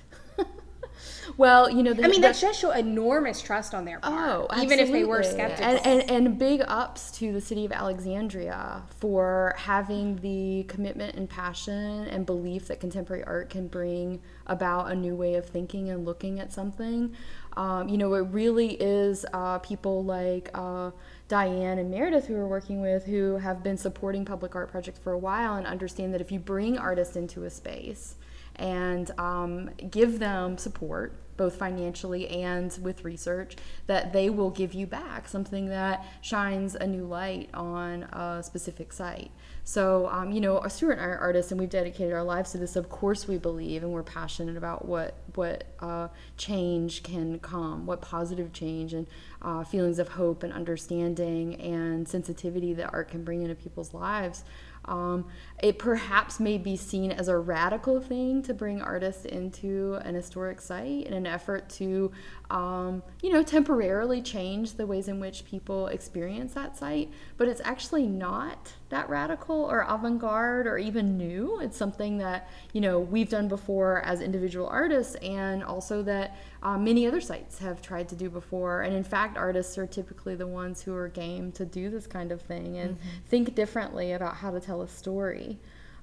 well, 1.37 1.69
you 1.69 1.83
know, 1.83 1.93
the, 1.93 2.03
I 2.03 2.07
mean, 2.07 2.21
that- 2.21 2.33
that 2.33 2.35
should 2.35 2.55
show 2.55 2.71
enormous 2.71 3.41
trust 3.41 3.73
on 3.73 3.85
their 3.85 3.99
part, 3.99 4.13
Oh, 4.51 4.61
even 4.61 4.79
if 4.79 4.91
they 4.91 5.03
were 5.03 5.23
skeptical. 5.23 5.65
And, 5.65 5.85
and, 5.85 6.09
and 6.09 6.39
big 6.39 6.61
ups 6.67 7.11
to 7.19 7.31
the 7.31 7.41
city 7.41 7.65
of 7.65 7.71
Alexandria 7.71 8.83
for 8.99 9.55
having 9.57 10.17
the 10.17 10.63
commitment 10.67 11.15
and 11.15 11.29
passion 11.29 12.07
and 12.07 12.25
belief 12.25 12.67
that 12.67 12.79
contemporary 12.79 13.23
art 13.23 13.49
can 13.49 13.67
bring 13.67 14.21
about 14.47 14.91
a 14.91 14.95
new 14.95 15.15
way 15.15 15.35
of 15.35 15.45
thinking 15.45 15.89
and 15.89 16.05
looking 16.05 16.39
at 16.39 16.51
something. 16.51 17.15
Um, 17.55 17.87
you 17.87 17.97
know, 17.97 18.13
it 18.15 18.27
really 18.31 18.73
is 18.73 19.25
uh, 19.31 19.59
people 19.59 20.03
like 20.03 20.49
uh, 20.55 20.89
Diane 21.27 21.77
and 21.77 21.89
Meredith 21.91 22.25
who 22.27 22.33
we're 22.33 22.47
working 22.47 22.81
with 22.81 23.05
who 23.05 23.37
have 23.37 23.63
been 23.63 23.77
supporting 23.77 24.25
public 24.25 24.55
art 24.55 24.71
projects 24.71 24.99
for 24.99 25.11
a 25.11 25.17
while 25.17 25.55
and 25.55 25.67
understand 25.67 26.13
that 26.13 26.21
if 26.21 26.31
you 26.31 26.39
bring 26.39 26.77
artists 26.77 27.15
into 27.15 27.43
a 27.43 27.49
space, 27.51 28.15
and 28.55 29.11
um, 29.19 29.69
give 29.89 30.19
them 30.19 30.57
support 30.57 31.19
both 31.37 31.55
financially 31.55 32.27
and 32.27 32.77
with 32.81 33.03
research 33.03 33.55
that 33.87 34.13
they 34.13 34.29
will 34.29 34.49
give 34.49 34.73
you 34.73 34.85
back 34.85 35.27
something 35.27 35.67
that 35.67 36.05
shines 36.21 36.75
a 36.75 36.85
new 36.85 37.05
light 37.05 37.49
on 37.53 38.03
a 38.03 38.43
specific 38.43 38.93
site. 38.93 39.31
So 39.63 40.07
um, 40.09 40.31
you 40.31 40.41
know 40.41 40.61
Stewart 40.67 40.97
and 40.97 41.01
I 41.01 41.05
are 41.05 41.17
artists 41.17 41.51
and 41.51 41.59
we've 41.59 41.69
dedicated 41.69 42.13
our 42.13 42.23
lives 42.23 42.51
to 42.51 42.57
this. 42.57 42.75
Of 42.75 42.89
course 42.89 43.27
we 43.27 43.37
believe 43.37 43.83
and 43.83 43.91
we're 43.91 44.03
passionate 44.03 44.57
about 44.57 44.85
what 44.85 45.15
what 45.35 45.63
uh, 45.79 46.09
change 46.37 47.03
can 47.03 47.39
come 47.39 47.85
what 47.85 48.01
positive 48.01 48.53
change 48.53 48.93
and 48.93 49.07
uh, 49.41 49.63
feelings 49.63 49.99
of 49.99 50.09
hope 50.09 50.43
and 50.43 50.53
understanding 50.53 51.55
and 51.55 52.07
sensitivity 52.07 52.73
that 52.73 52.93
art 52.93 53.09
can 53.09 53.23
bring 53.23 53.41
into 53.41 53.55
people's 53.55 53.93
lives. 53.93 54.43
Um, 54.85 55.25
it 55.63 55.79
perhaps 55.79 56.41
may 56.41 56.57
be 56.57 56.75
seen 56.75 57.09
as 57.09 57.29
a 57.29 57.37
radical 57.37 58.01
thing 58.01 58.41
to 58.41 58.53
bring 58.53 58.81
artists 58.81 59.23
into 59.23 59.97
an 60.03 60.13
historic 60.13 60.59
site 60.59 61.07
in 61.07 61.13
an 61.13 61.25
effort 61.25 61.69
to, 61.69 62.11
um, 62.49 63.01
you 63.21 63.31
know, 63.31 63.41
temporarily 63.41 64.21
change 64.21 64.73
the 64.73 64.85
ways 64.85 65.07
in 65.07 65.21
which 65.21 65.45
people 65.45 65.87
experience 65.87 66.53
that 66.53 66.75
site. 66.75 67.09
But 67.37 67.47
it's 67.47 67.61
actually 67.63 68.07
not 68.07 68.73
that 68.89 69.09
radical 69.09 69.55
or 69.55 69.85
avant 69.87 70.19
garde 70.19 70.67
or 70.67 70.77
even 70.77 71.17
new. 71.17 71.61
It's 71.61 71.77
something 71.77 72.17
that, 72.17 72.49
you 72.73 72.81
know, 72.81 72.99
we've 72.99 73.29
done 73.29 73.47
before 73.47 74.01
as 74.01 74.19
individual 74.19 74.67
artists 74.67 75.15
and 75.15 75.63
also 75.63 76.03
that 76.03 76.35
uh, 76.61 76.77
many 76.77 77.07
other 77.07 77.21
sites 77.21 77.57
have 77.59 77.81
tried 77.81 78.09
to 78.09 78.15
do 78.15 78.29
before. 78.29 78.81
And 78.81 78.93
in 78.93 79.03
fact, 79.03 79.37
artists 79.37 79.77
are 79.77 79.87
typically 79.87 80.35
the 80.35 80.45
ones 80.45 80.81
who 80.81 80.93
are 80.93 81.07
game 81.07 81.53
to 81.53 81.65
do 81.65 81.89
this 81.89 82.05
kind 82.05 82.33
of 82.33 82.41
thing 82.41 82.77
and 82.77 82.97
think 83.29 83.55
differently 83.55 84.11
about 84.11 84.35
how 84.35 84.51
to 84.51 84.59
tell 84.59 84.81
a 84.81 84.87
story 84.89 85.52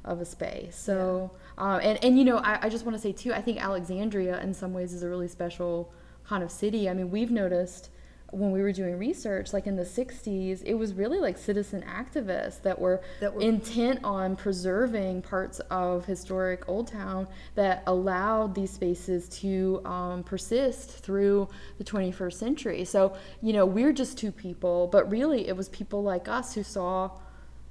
of 0.05 0.21
a 0.21 0.25
space. 0.25 0.77
So, 0.77 1.31
uh, 1.59 1.79
and, 1.83 2.03
and 2.05 2.19
you 2.19 2.25
know, 2.25 2.39
I, 2.39 2.67
I 2.67 2.69
just 2.69 2.85
want 2.85 2.97
to 2.97 3.03
say 3.03 3.13
too, 3.13 3.33
I 3.33 3.41
think 3.41 3.63
Alexandria 3.63 4.41
in 4.41 4.55
some 4.55 4.73
ways 4.73 4.93
is 4.93 5.03
a 5.03 5.09
really 5.09 5.29
special 5.29 5.93
kind 6.25 6.43
of 6.43 6.51
city. 6.51 6.89
I 6.89 6.95
mean, 6.95 7.11
we've 7.11 7.31
noticed 7.31 7.91
when 8.33 8.53
we 8.53 8.63
were 8.63 8.73
doing 8.73 8.97
research, 8.97 9.53
like 9.53 9.67
in 9.67 9.75
the 9.75 9.83
60s, 9.85 10.63
it 10.65 10.75
was 10.75 10.95
really 10.95 11.19
like 11.19 11.37
citizen 11.37 11.83
activists 11.83 12.63
that 12.63 12.79
were, 12.79 13.03
That 13.21 13.35
were- 13.35 13.41
intent 13.41 14.01
on 14.05 14.37
preserving 14.37 15.23
parts 15.23 15.59
of 15.71 16.05
historic 16.05 16.69
Old 16.69 16.87
Town 16.87 17.27
that 17.57 17.83
allowed 17.87 18.55
these 18.55 18.71
spaces 18.71 19.29
to 19.41 19.83
um, 19.85 20.23
persist 20.23 20.91
through 20.91 21.49
the 21.79 21.85
21st 21.85 22.35
century. 22.35 22.85
So, 22.85 23.17
you 23.43 23.53
know, 23.53 23.67
we're 23.67 23.93
just 23.93 24.17
two 24.17 24.31
people, 24.33 24.87
but 24.87 25.11
really 25.11 25.49
it 25.49 25.57
was 25.57 25.69
people 25.69 26.03
like 26.03 26.29
us 26.29 26.55
who 26.55 26.63
saw 26.63 27.11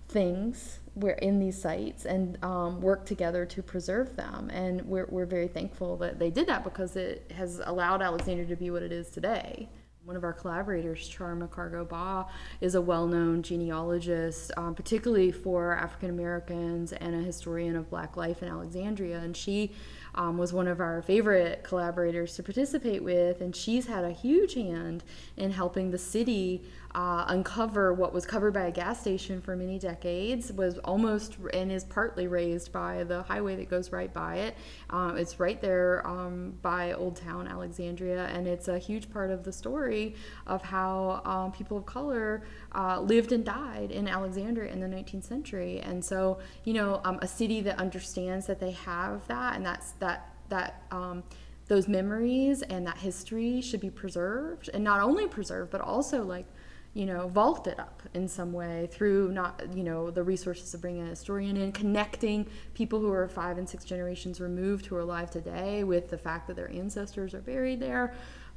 things 0.09 0.78
were 0.95 1.11
in 1.11 1.39
these 1.39 1.59
sites 1.59 2.05
and 2.05 2.37
um, 2.43 2.81
worked 2.81 3.07
together 3.07 3.45
to 3.45 3.61
preserve 3.63 4.15
them. 4.15 4.49
And 4.51 4.81
we're, 4.83 5.07
we're 5.09 5.25
very 5.25 5.47
thankful 5.47 5.97
that 5.97 6.19
they 6.19 6.29
did 6.29 6.47
that 6.47 6.63
because 6.63 6.95
it 6.95 7.31
has 7.35 7.61
allowed 7.65 8.01
Alexandria 8.01 8.47
to 8.47 8.55
be 8.55 8.71
what 8.71 8.83
it 8.83 8.91
is 8.91 9.09
today. 9.09 9.69
One 10.05 10.15
of 10.15 10.23
our 10.23 10.33
collaborators, 10.33 11.07
Char 11.07 11.35
McCargo 11.35 11.87
Bah, 11.87 12.25
is 12.61 12.73
a 12.73 12.81
well 12.81 13.05
known 13.05 13.43
genealogist, 13.43 14.51
um, 14.57 14.73
particularly 14.73 15.31
for 15.31 15.75
African 15.75 16.09
Americans 16.09 16.93
and 16.93 17.13
a 17.13 17.19
historian 17.19 17.75
of 17.75 17.89
Black 17.91 18.17
life 18.17 18.41
in 18.41 18.49
Alexandria. 18.49 19.19
And 19.19 19.37
she 19.37 19.71
um, 20.15 20.37
was 20.37 20.51
one 20.51 20.67
of 20.67 20.79
our 20.79 21.03
favorite 21.03 21.63
collaborators 21.63 22.35
to 22.37 22.43
participate 22.43 23.03
with. 23.03 23.41
And 23.41 23.55
she's 23.55 23.85
had 23.85 24.03
a 24.03 24.11
huge 24.11 24.55
hand 24.55 25.03
in 25.37 25.51
helping 25.51 25.91
the 25.91 25.99
city 25.99 26.63
uh, 26.99 27.23
uncover 27.29 27.93
what 27.93 28.13
was 28.13 28.25
covered 28.25 28.53
by 28.53 28.63
a 28.63 28.71
gas 28.71 28.99
station 28.99 29.39
for 29.39 29.55
many 29.55 29.79
decades, 29.79 30.51
was 30.51 30.79
almost 30.79 31.37
and 31.53 31.71
is 31.71 31.85
partly 31.85 32.27
razed 32.27 32.73
by 32.73 33.05
the 33.05 33.23
highway 33.23 33.55
that 33.55 33.69
goes 33.69 33.93
right 33.93 34.13
by 34.13 34.35
it. 34.35 34.57
Um, 34.89 35.15
it's 35.15 35.39
right 35.39 35.61
there 35.61 36.05
um, 36.05 36.57
by 36.61 36.91
Old 36.91 37.15
Town 37.15 37.47
Alexandria, 37.47 38.25
and 38.25 38.45
it's 38.45 38.67
a 38.67 38.77
huge 38.77 39.09
part 39.09 39.31
of 39.31 39.45
the 39.45 39.53
story 39.53 40.13
of 40.45 40.61
how 40.61 41.21
um, 41.23 41.53
people 41.53 41.77
of 41.77 41.85
color 41.85 42.43
uh, 42.75 42.99
lived 42.99 43.31
and 43.31 43.45
died 43.45 43.91
in 43.91 44.05
Alexandria 44.05 44.69
in 44.69 44.81
the 44.81 44.87
19th 44.87 45.23
century. 45.23 45.79
And 45.79 46.03
so, 46.03 46.39
you 46.65 46.73
know, 46.73 46.99
um, 47.05 47.17
a 47.21 47.27
city 47.27 47.61
that 47.61 47.79
understands 47.79 48.45
that 48.47 48.59
they 48.59 48.71
have 48.71 49.25
that, 49.27 49.55
and 49.55 49.65
that's 49.65 49.91
that 49.99 50.33
that. 50.49 50.83
Um, 50.91 51.23
those 51.67 51.87
memories 51.87 52.63
and 52.63 52.87
that 52.87 52.97
history 52.97 53.61
should 53.61 53.79
be 53.79 53.91
preserved 53.91 54.71
and 54.73 54.83
not 54.83 55.01
only 55.01 55.27
preserved 55.27 55.69
but 55.69 55.79
also 55.79 56.23
like 56.23 56.47
you 56.93 57.05
know, 57.05 57.27
vaulted 57.27 57.79
up 57.79 58.01
in 58.13 58.27
some 58.27 58.51
way 58.51 58.89
through 58.91 59.31
not, 59.31 59.61
you 59.75 59.83
know, 59.83 60.09
the 60.09 60.23
resources 60.23 60.73
of 60.73 60.81
bringing 60.81 61.03
a 61.03 61.09
historian 61.09 61.55
in, 61.55 61.71
connecting 61.71 62.47
people 62.73 62.99
who 62.99 63.11
are 63.11 63.27
five 63.27 63.57
and 63.57 63.69
six 63.69 63.85
generations 63.85 64.41
removed 64.41 64.87
who 64.87 64.95
are 64.95 65.01
alive 65.01 65.29
today 65.29 65.83
with 65.83 66.09
the 66.09 66.17
fact 66.17 66.47
that 66.47 66.55
their 66.55 66.71
ancestors 66.71 67.33
are 67.33 67.41
buried 67.41 67.79
there. 67.79 68.13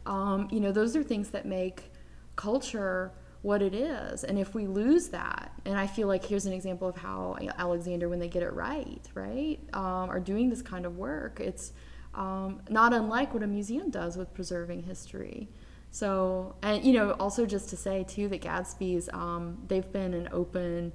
Um, 0.07 0.49
you 0.51 0.61
know, 0.61 0.73
those 0.73 0.97
are 0.97 1.03
things 1.03 1.31
that 1.31 1.45
make 1.45 1.93
culture 2.35 3.13
what 3.43 3.61
it 3.61 3.75
is. 3.75 4.25
And 4.25 4.39
if 4.39 4.55
we 4.55 4.67
lose 4.67 5.09
that, 5.09 5.53
and 5.65 5.77
I 5.77 5.87
feel 5.87 6.09
like 6.09 6.25
here's 6.25 6.47
an 6.47 6.53
example 6.53 6.89
of 6.89 6.97
how 6.97 7.37
Alexander, 7.59 8.09
when 8.09 8.19
they 8.19 8.29
get 8.29 8.43
it 8.43 8.53
right, 8.53 9.03
right, 9.15 9.59
um, 9.75 10.09
are 10.09 10.21
doing 10.21 10.49
this 10.49 10.63
kind 10.63 10.87
of 10.87 10.97
work, 10.97 11.41
it's 11.41 11.73
um, 12.15 12.63
not 12.71 12.93
unlike 12.93 13.35
what 13.35 13.43
a 13.43 13.47
museum 13.47 13.91
does 13.91 14.17
with 14.17 14.33
preserving 14.33 14.85
history. 14.85 15.49
So, 15.93 16.55
and 16.63 16.83
you 16.83 16.95
know, 16.95 17.13
also 17.13 17.45
just 17.45 17.69
to 17.69 17.77
say 17.77 18.03
too 18.03 18.27
that 18.29 18.41
Gadsby's, 18.41 19.11
um, 19.13 19.59
they've 19.69 19.93
been 19.93 20.15
an 20.15 20.31
open, 20.33 20.91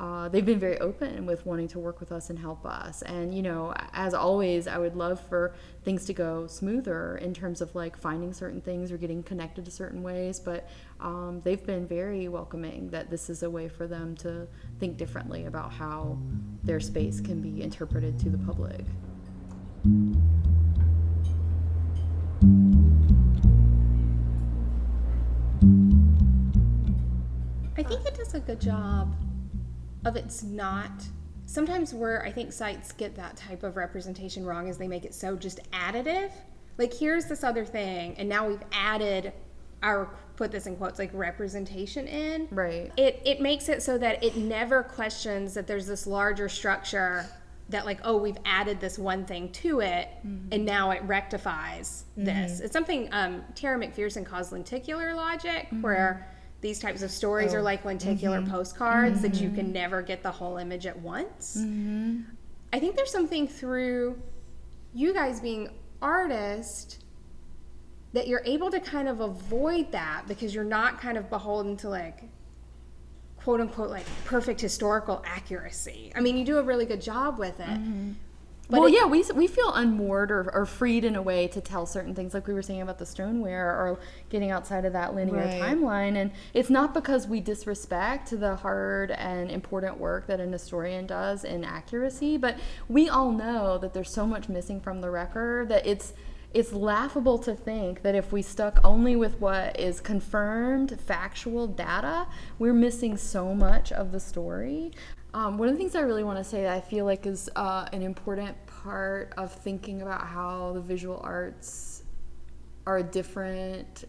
uh, 0.00 0.30
they've 0.30 0.46
been 0.46 0.58
very 0.58 0.78
open 0.78 1.26
with 1.26 1.44
wanting 1.44 1.68
to 1.68 1.78
work 1.78 2.00
with 2.00 2.12
us 2.12 2.30
and 2.30 2.38
help 2.38 2.64
us. 2.64 3.02
And 3.02 3.34
you 3.34 3.42
know, 3.42 3.74
as 3.92 4.14
always, 4.14 4.66
I 4.66 4.78
would 4.78 4.96
love 4.96 5.20
for 5.20 5.54
things 5.84 6.06
to 6.06 6.14
go 6.14 6.46
smoother 6.46 7.18
in 7.18 7.34
terms 7.34 7.60
of 7.60 7.74
like 7.74 7.94
finding 7.94 8.32
certain 8.32 8.62
things 8.62 8.90
or 8.90 8.96
getting 8.96 9.22
connected 9.22 9.66
to 9.66 9.70
certain 9.70 10.02
ways. 10.02 10.40
But 10.40 10.66
um, 10.98 11.42
they've 11.44 11.64
been 11.64 11.86
very 11.86 12.28
welcoming 12.28 12.88
that 12.88 13.10
this 13.10 13.28
is 13.28 13.42
a 13.42 13.50
way 13.50 13.68
for 13.68 13.86
them 13.86 14.16
to 14.16 14.48
think 14.80 14.96
differently 14.96 15.44
about 15.44 15.74
how 15.74 16.18
their 16.64 16.80
space 16.80 17.20
can 17.20 17.42
be 17.42 17.62
interpreted 17.62 18.18
to 18.20 18.30
the 18.30 18.38
public. 18.38 18.86
Think 27.88 28.06
it 28.06 28.14
does 28.14 28.34
a 28.34 28.40
good 28.40 28.60
job 28.60 29.14
of 30.04 30.16
it's 30.16 30.42
not. 30.42 30.90
Sometimes 31.46 31.94
where 31.94 32.24
I 32.24 32.30
think 32.30 32.52
sites 32.52 32.92
get 32.92 33.16
that 33.16 33.36
type 33.36 33.62
of 33.62 33.76
representation 33.76 34.44
wrong 34.44 34.68
is 34.68 34.76
they 34.76 34.88
make 34.88 35.04
it 35.04 35.14
so 35.14 35.34
just 35.36 35.60
additive, 35.72 36.30
like 36.76 36.92
here's 36.92 37.26
this 37.26 37.42
other 37.42 37.64
thing 37.64 38.14
and 38.18 38.28
now 38.28 38.46
we've 38.46 38.62
added 38.72 39.32
our 39.82 40.10
put 40.36 40.50
this 40.50 40.66
in 40.66 40.76
quotes 40.76 40.98
like 40.98 41.10
representation 41.12 42.06
in. 42.06 42.48
Right. 42.50 42.92
it 42.96 43.22
it 43.24 43.40
makes 43.40 43.68
it 43.68 43.82
so 43.82 43.96
that 43.98 44.22
it 44.22 44.36
never 44.36 44.82
questions 44.82 45.54
that 45.54 45.66
there's 45.66 45.86
this 45.86 46.06
larger 46.06 46.48
structure 46.48 47.26
that 47.70 47.84
like 47.86 48.00
oh 48.04 48.16
we've 48.16 48.38
added 48.44 48.80
this 48.80 48.98
one 48.98 49.24
thing 49.24 49.50
to 49.52 49.80
it 49.80 50.08
mm-hmm. 50.26 50.48
and 50.52 50.64
now 50.64 50.90
it 50.90 51.02
rectifies 51.04 52.04
this. 52.16 52.52
Mm-hmm. 52.52 52.64
It's 52.64 52.72
something 52.72 53.08
um, 53.12 53.44
tara 53.54 53.78
mcpherson 53.78 54.24
calls 54.24 54.52
lenticular 54.52 55.14
logic 55.14 55.68
where 55.80 56.26
mm-hmm. 56.26 56.37
These 56.60 56.78
types 56.78 57.02
of 57.02 57.10
stories 57.10 57.54
are 57.54 57.60
oh, 57.60 57.62
like 57.62 57.84
lenticular 57.84 58.40
mm-hmm. 58.40 58.50
postcards 58.50 59.22
that 59.22 59.40
you 59.40 59.50
can 59.50 59.66
mm-hmm. 59.66 59.72
never 59.72 60.02
get 60.02 60.22
the 60.22 60.30
whole 60.30 60.56
image 60.56 60.86
at 60.86 60.98
once. 60.98 61.56
Mm-hmm. 61.58 62.22
I 62.72 62.80
think 62.80 62.96
there's 62.96 63.12
something 63.12 63.46
through 63.46 64.20
you 64.92 65.14
guys 65.14 65.40
being 65.40 65.70
artists 66.02 66.98
that 68.12 68.26
you're 68.26 68.42
able 68.44 68.70
to 68.70 68.80
kind 68.80 69.08
of 69.08 69.20
avoid 69.20 69.92
that 69.92 70.24
because 70.26 70.54
you're 70.54 70.64
not 70.64 71.00
kind 71.00 71.16
of 71.16 71.30
beholden 71.30 71.76
to 71.76 71.88
like 71.88 72.24
quote 73.36 73.60
unquote 73.60 73.90
like 73.90 74.06
perfect 74.24 74.60
historical 74.60 75.22
accuracy. 75.24 76.12
I 76.16 76.20
mean, 76.20 76.36
you 76.36 76.44
do 76.44 76.58
a 76.58 76.62
really 76.62 76.86
good 76.86 77.00
job 77.00 77.38
with 77.38 77.60
it. 77.60 78.16
But 78.70 78.80
well, 78.80 78.88
it- 78.88 78.94
yeah, 78.94 79.06
we, 79.06 79.24
we 79.34 79.46
feel 79.46 79.72
unmoored 79.72 80.30
or, 80.30 80.50
or 80.54 80.66
freed 80.66 81.04
in 81.04 81.16
a 81.16 81.22
way 81.22 81.48
to 81.48 81.60
tell 81.60 81.86
certain 81.86 82.14
things, 82.14 82.34
like 82.34 82.46
we 82.46 82.52
were 82.52 82.60
saying 82.62 82.82
about 82.82 82.98
the 82.98 83.06
stoneware 83.06 83.70
or 83.70 83.98
getting 84.28 84.50
outside 84.50 84.84
of 84.84 84.92
that 84.92 85.14
linear 85.14 85.36
Right. 85.36 85.60
timeline. 85.62 86.16
And 86.16 86.32
it's 86.52 86.68
not 86.68 86.92
because 86.92 87.26
we 87.26 87.40
disrespect 87.40 88.38
the 88.38 88.56
hard 88.56 89.10
and 89.12 89.50
important 89.50 89.98
work 89.98 90.26
that 90.26 90.38
an 90.38 90.52
historian 90.52 91.06
does 91.06 91.44
in 91.44 91.64
accuracy, 91.64 92.36
but 92.36 92.58
we 92.88 93.08
all 93.08 93.32
know 93.32 93.78
that 93.78 93.94
there's 93.94 94.10
so 94.10 94.26
much 94.26 94.50
missing 94.50 94.80
from 94.80 95.00
the 95.00 95.10
record 95.10 95.68
that 95.70 95.86
it's 95.86 96.12
it's 96.54 96.72
laughable 96.72 97.36
to 97.38 97.54
think 97.54 98.00
that 98.00 98.14
if 98.14 98.32
we 98.32 98.40
stuck 98.40 98.80
only 98.82 99.14
with 99.14 99.38
what 99.38 99.78
is 99.78 100.00
confirmed 100.00 100.98
factual 100.98 101.66
data, 101.66 102.26
we're 102.58 102.72
missing 102.72 103.18
so 103.18 103.54
much 103.54 103.92
of 103.92 104.12
the 104.12 104.18
story. 104.20 104.90
Um, 105.34 105.58
one 105.58 105.68
of 105.68 105.74
the 105.74 105.78
things 105.78 105.94
I 105.94 106.00
really 106.00 106.24
want 106.24 106.38
to 106.38 106.44
say 106.44 106.62
that 106.62 106.74
I 106.74 106.80
feel 106.80 107.04
like 107.04 107.26
is 107.26 107.50
uh, 107.54 107.86
an 107.92 108.02
important 108.02 108.56
part 108.66 109.34
of 109.36 109.52
thinking 109.52 110.00
about 110.00 110.26
how 110.26 110.72
the 110.72 110.80
visual 110.80 111.20
arts 111.22 112.02
are 112.86 112.98
a 112.98 113.02
different 113.02 114.06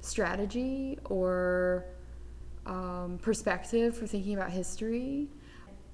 strategy 0.00 0.98
or 1.04 1.84
um, 2.64 3.18
perspective 3.20 3.96
for 3.96 4.06
thinking 4.06 4.34
about 4.34 4.50
history. 4.50 5.28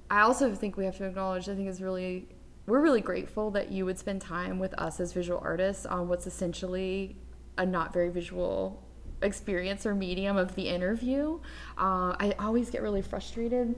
I 0.09 0.21
also 0.21 0.53
think 0.55 0.77
we 0.77 0.85
have 0.85 0.97
to 0.97 1.05
acknowledge, 1.05 1.49
I 1.49 1.55
think 1.55 1.67
it's 1.67 1.81
really, 1.81 2.27
we're 2.67 2.81
really 2.81 3.01
grateful 3.01 3.51
that 3.51 3.71
you 3.71 3.85
would 3.85 3.99
spend 3.99 4.21
time 4.21 4.59
with 4.59 4.73
us 4.79 5.01
as 5.01 5.11
visual 5.11 5.41
artists 5.43 5.85
on 5.85 6.07
what's 6.07 6.27
essentially 6.27 7.17
a 7.57 7.65
not 7.65 7.91
very 7.91 8.09
visual 8.09 8.81
experience 9.21 9.85
or 9.85 9.93
medium 9.93 10.37
of 10.37 10.55
the 10.55 10.67
interview. 10.67 11.39
Uh, 11.77 12.15
I 12.19 12.35
always 12.39 12.69
get 12.69 12.81
really 12.81 13.01
frustrated 13.01 13.75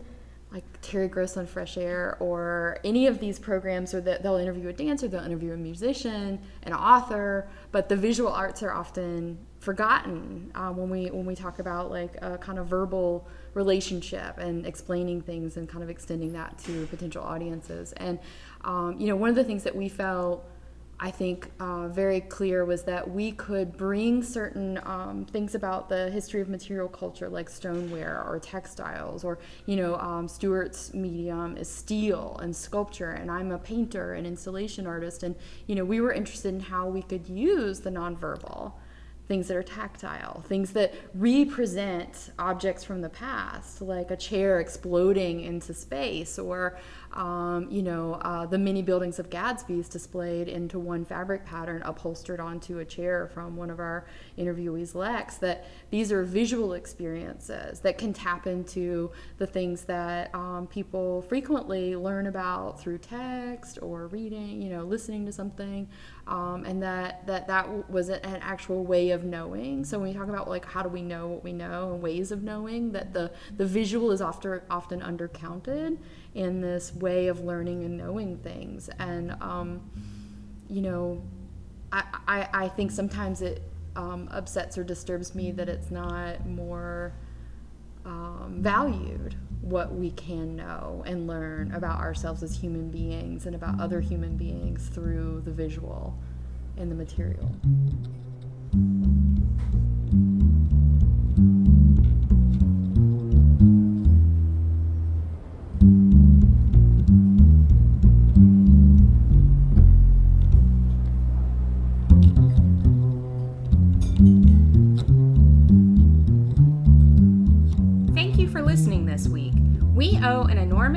like 0.53 0.63
Terry 0.83 1.07
Gross 1.07 1.35
on 1.35 1.47
Fresh 1.47 1.77
Air 1.77 2.15
or 2.19 2.77
any 2.83 3.07
of 3.07 3.19
these 3.19 3.39
programs, 3.39 3.93
or 3.93 4.01
that 4.01 4.21
they'll 4.21 4.37
interview 4.37 4.69
a 4.69 4.73
dancer, 4.73 5.07
they'll 5.07 5.23
interview 5.23 5.53
a 5.53 5.57
musician, 5.57 6.39
an 6.61 6.73
author, 6.73 7.49
but 7.71 7.89
the 7.89 7.95
visual 7.95 8.31
arts 8.31 8.61
are 8.61 8.71
often 8.71 9.39
forgotten 9.59 10.51
uh, 10.55 10.69
when 10.69 10.89
we 10.89 11.07
when 11.07 11.25
we 11.25 11.35
talk 11.35 11.57
about 11.57 11.89
like 11.89 12.15
a 12.21 12.37
kind 12.37 12.59
of 12.59 12.67
verbal 12.67 13.27
relationship 13.55 14.37
and 14.37 14.65
explaining 14.67 15.21
things 15.21 15.57
and 15.57 15.67
kind 15.67 15.83
of 15.83 15.89
extending 15.89 16.33
that 16.33 16.57
to 16.59 16.85
potential 16.87 17.23
audiences. 17.23 17.91
And 17.93 18.19
um, 18.63 18.99
you 18.99 19.07
know, 19.07 19.15
one 19.15 19.29
of 19.29 19.35
the 19.35 19.43
things 19.43 19.63
that 19.63 19.75
we 19.75 19.89
felt 19.89 20.45
I 20.99 21.11
think 21.11 21.51
uh, 21.59 21.89
very 21.89 22.21
clear 22.21 22.65
was 22.65 22.83
that 22.83 23.09
we 23.09 23.31
could 23.33 23.75
bring 23.75 24.23
certain 24.23 24.79
um, 24.83 25.25
things 25.25 25.55
about 25.55 25.89
the 25.89 26.09
history 26.11 26.39
of 26.39 26.47
material 26.47 26.87
culture, 26.87 27.27
like 27.27 27.49
stoneware 27.49 28.23
or 28.25 28.39
textiles, 28.39 29.23
or 29.23 29.39
you 29.65 29.75
know, 29.75 29.95
um, 29.95 30.27
Stewart's 30.27 30.93
medium 30.93 31.57
is 31.57 31.67
steel 31.67 32.39
and 32.41 32.55
sculpture, 32.55 33.11
and 33.11 33.29
I'm 33.29 33.51
a 33.51 33.57
painter 33.57 34.13
and 34.13 34.25
installation 34.25 34.87
artist, 34.87 35.23
and 35.23 35.35
you 35.67 35.75
know, 35.75 35.83
we 35.83 35.99
were 35.99 36.13
interested 36.13 36.53
in 36.53 36.59
how 36.61 36.87
we 36.87 37.01
could 37.01 37.27
use 37.27 37.81
the 37.81 37.89
nonverbal 37.89 38.73
things 39.27 39.47
that 39.47 39.55
are 39.55 39.63
tactile, 39.63 40.41
things 40.41 40.73
that 40.73 40.93
represent 41.15 42.31
objects 42.37 42.83
from 42.83 43.01
the 43.01 43.09
past, 43.09 43.81
like 43.81 44.11
a 44.11 44.17
chair 44.17 44.59
exploding 44.59 45.41
into 45.41 45.73
space, 45.73 46.37
or 46.37 46.77
um, 47.14 47.68
you 47.70 47.82
know, 47.82 48.16
uh, 48.16 48.45
the 48.45 48.57
many 48.57 48.82
buildings 48.82 49.20
of 49.20 49.30
Gadsby's 49.30 49.88
displayed 49.88 50.47
into 50.47 50.80
one 50.80 51.05
fabric 51.05 51.45
pattern 51.45 51.82
upholstered 51.84 52.39
onto 52.39 52.80
a 52.80 52.86
chair 52.86 53.28
from 53.34 53.55
one 53.55 53.70
of 53.70 53.80
our 53.80 54.05
interviewees, 54.38 54.95
Lex. 54.95 55.38
That 55.38 55.66
these 55.91 56.11
are 56.11 56.24
visual 56.24 56.74
experiences 56.74 57.80
that 57.82 57.97
can 57.97 58.14
tap 58.14 58.47
into 58.47 59.11
the 59.38 59.45
things 59.45 59.84
that 59.86 60.34
um, 60.34 60.68
people 60.68 61.22
frequently 61.24 61.95
learn 61.95 62.28
about 62.28 62.80
through 62.80 62.97
text 62.97 63.80
or 63.82 64.07
reading, 64.07 64.61
you 64.61 64.70
know, 64.70 64.84
listening 64.84 65.26
to 65.26 65.32
something, 65.32 65.88
um, 66.28 66.63
and 66.65 66.82
that 66.82 67.28
that 67.28 67.47
that 67.47 67.89
was 67.89 68.09
an 68.09 68.21
actual 68.24 68.84
way 68.86 69.11
of 69.11 69.24
knowing. 69.24 69.84
So 69.84 69.99
when 69.99 70.09
we 70.09 70.13
talk 70.13 70.30
about 70.30 70.47
like 70.47 70.65
how 70.65 70.82
do 70.82 70.89
we 70.89 71.01
know 71.01 71.28
what 71.28 71.43
we 71.43 71.51
know 71.53 71.93
and 71.93 72.01
ways 72.01 72.32
of 72.32 72.43
knowing, 72.43 72.91
that 72.93 73.13
the 73.13 73.32
the 73.57 73.65
visual 73.65 74.11
is 74.11 74.21
often 74.21 74.61
often 74.69 75.01
undercounted 75.01 75.97
in 76.34 76.61
this 76.61 76.93
way 76.95 77.28
of 77.28 77.41
learning 77.41 77.84
and 77.84 77.97
knowing 77.97 78.38
things. 78.38 78.89
And 78.99 79.32
um, 79.41 79.82
you 80.69 80.82
know, 80.82 81.21
I, 81.91 82.03
I 82.28 82.49
I 82.53 82.67
think 82.69 82.91
sometimes 82.91 83.41
it 83.41 83.61
um, 83.95 84.30
upsets 84.32 84.78
or 84.78 84.84
disturbs 84.84 85.36
me 85.36 85.51
that 85.51 85.67
it's 85.67 85.91
not 85.91 86.45
more 86.47 87.13
um, 88.05 88.57
valued 88.59 89.36
what 89.64 89.95
we 89.95 90.11
can 90.11 90.57
know 90.57 91.03
and 91.05 91.26
learn 91.26 91.68
mm-hmm. 91.68 91.78
about 91.78 91.99
ourselves 91.99 92.43
as 92.43 92.57
human 92.57 92.89
beings 92.89 93.45
and 93.45 93.55
about 93.55 93.80
other 93.80 94.01
human 94.01 94.36
beings 94.36 94.89
through 94.89 95.41
the 95.45 95.51
visual 95.51 96.18
and 96.78 96.91
the 96.91 96.95
material. 96.95 97.49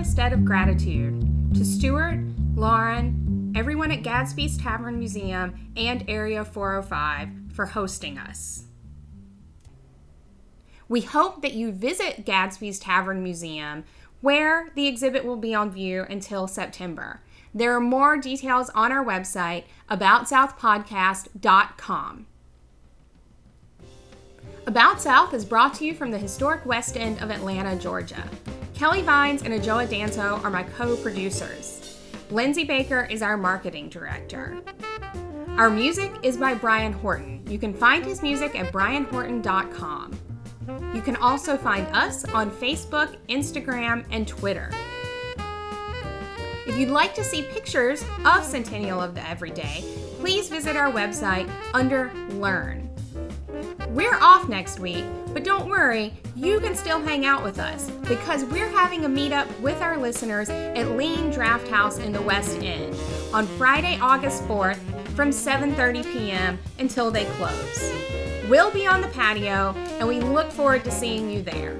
Enormous 0.07 0.22
debt 0.22 0.32
of 0.32 0.44
gratitude 0.44 1.52
to 1.52 1.64
Stewart, 1.64 2.20
Lauren, 2.54 3.52
everyone 3.57 3.90
at 3.90 4.04
Gadsby's 4.04 4.57
Tavern 4.57 5.00
Museum, 5.00 5.72
and 5.76 6.04
Area 6.07 6.44
405 6.44 7.28
for 7.52 7.66
hosting 7.66 8.16
us. 8.16 8.66
We 10.88 11.00
hope 11.00 11.42
that 11.42 11.54
you 11.54 11.72
visit 11.72 12.24
Gadsby's 12.24 12.78
Tavern 12.78 13.24
Museum, 13.24 13.82
where 14.20 14.70
the 14.76 14.86
exhibit 14.86 15.24
will 15.24 15.38
be 15.38 15.57
on 15.57 15.72
view 15.72 16.07
until 16.09 16.46
September. 16.46 17.20
There 17.52 17.74
are 17.74 17.80
more 17.80 18.16
details 18.16 18.70
on 18.76 18.92
our 18.92 19.04
website, 19.04 19.64
aboutsouthpodcast.com. 19.90 22.26
About 24.67 25.01
South 25.01 25.33
is 25.33 25.45
brought 25.45 25.75
to 25.75 25.85
you 25.85 25.95
from 25.95 26.11
the 26.11 26.19
historic 26.19 26.67
West 26.67 26.97
End 26.97 27.23
of 27.23 27.31
Atlanta, 27.31 27.77
Georgia. 27.77 28.25
Kelly 28.75 29.01
Vines 29.01 29.43
and 29.43 29.55
Adjoa 29.55 29.87
Danso 29.87 30.43
are 30.43 30.51
my 30.51 30.64
co 30.64 30.97
producers. 30.97 32.01
Lindsey 32.33 32.64
Baker 32.64 33.07
is 33.09 33.23
our 33.23 33.37
marketing 33.37 33.89
director. 33.89 34.61
Our 35.51 35.71
music 35.71 36.12
is 36.25 36.37
by 36.37 36.55
Brian 36.55 36.93
Horton. 36.93 37.45
You 37.49 37.61
can 37.61 37.73
find 37.73 38.05
his 38.05 38.23
music 38.23 38.59
at 38.59 38.73
brianhorton.com. 38.73 40.19
You 40.93 41.01
can 41.01 41.14
also 41.14 41.57
find 41.57 41.87
us 41.95 42.25
on 42.25 42.51
Facebook, 42.51 43.17
Instagram, 43.29 44.05
and 44.11 44.27
Twitter. 44.27 44.73
If 46.67 46.77
you'd 46.77 46.91
like 46.91 47.14
to 47.14 47.23
see 47.23 47.43
pictures 47.43 48.05
of 48.25 48.45
Centennial 48.45 49.01
of 49.01 49.14
the 49.14 49.27
Everyday, 49.31 49.85
please 50.19 50.49
visit 50.49 50.75
our 50.75 50.91
website 50.91 51.49
under 51.73 52.12
Learn. 52.31 52.86
We're 53.88 54.16
off 54.20 54.48
next 54.48 54.78
week, 54.78 55.04
but 55.32 55.44
don't 55.44 55.68
worry, 55.68 56.12
you 56.34 56.61
can 56.61 56.74
still 56.74 57.00
hang 57.00 57.24
out 57.24 57.42
with 57.42 57.59
us 57.59 57.90
because 58.09 58.44
we're 58.44 58.68
having 58.68 59.04
a 59.04 59.09
meetup 59.09 59.48
with 59.61 59.80
our 59.80 59.96
listeners 59.96 60.50
at 60.50 60.90
Lean 60.92 61.30
Draft 61.30 61.68
House 61.68 61.98
in 61.98 62.12
the 62.12 62.22
West 62.22 62.62
End 62.62 62.94
on 63.32 63.46
Friday, 63.59 63.98
August 64.00 64.42
4th 64.44 64.78
from 65.16 65.30
7:30 65.30 66.12
p.m. 66.12 66.59
until 66.78 67.11
they 67.11 67.24
close. 67.36 67.92
We'll 68.48 68.70
be 68.70 68.86
on 68.86 69.00
the 69.00 69.09
patio 69.09 69.74
and 69.98 70.07
we 70.07 70.20
look 70.20 70.52
forward 70.52 70.84
to 70.84 70.90
seeing 70.90 71.30
you 71.30 71.42
there. 71.42 71.76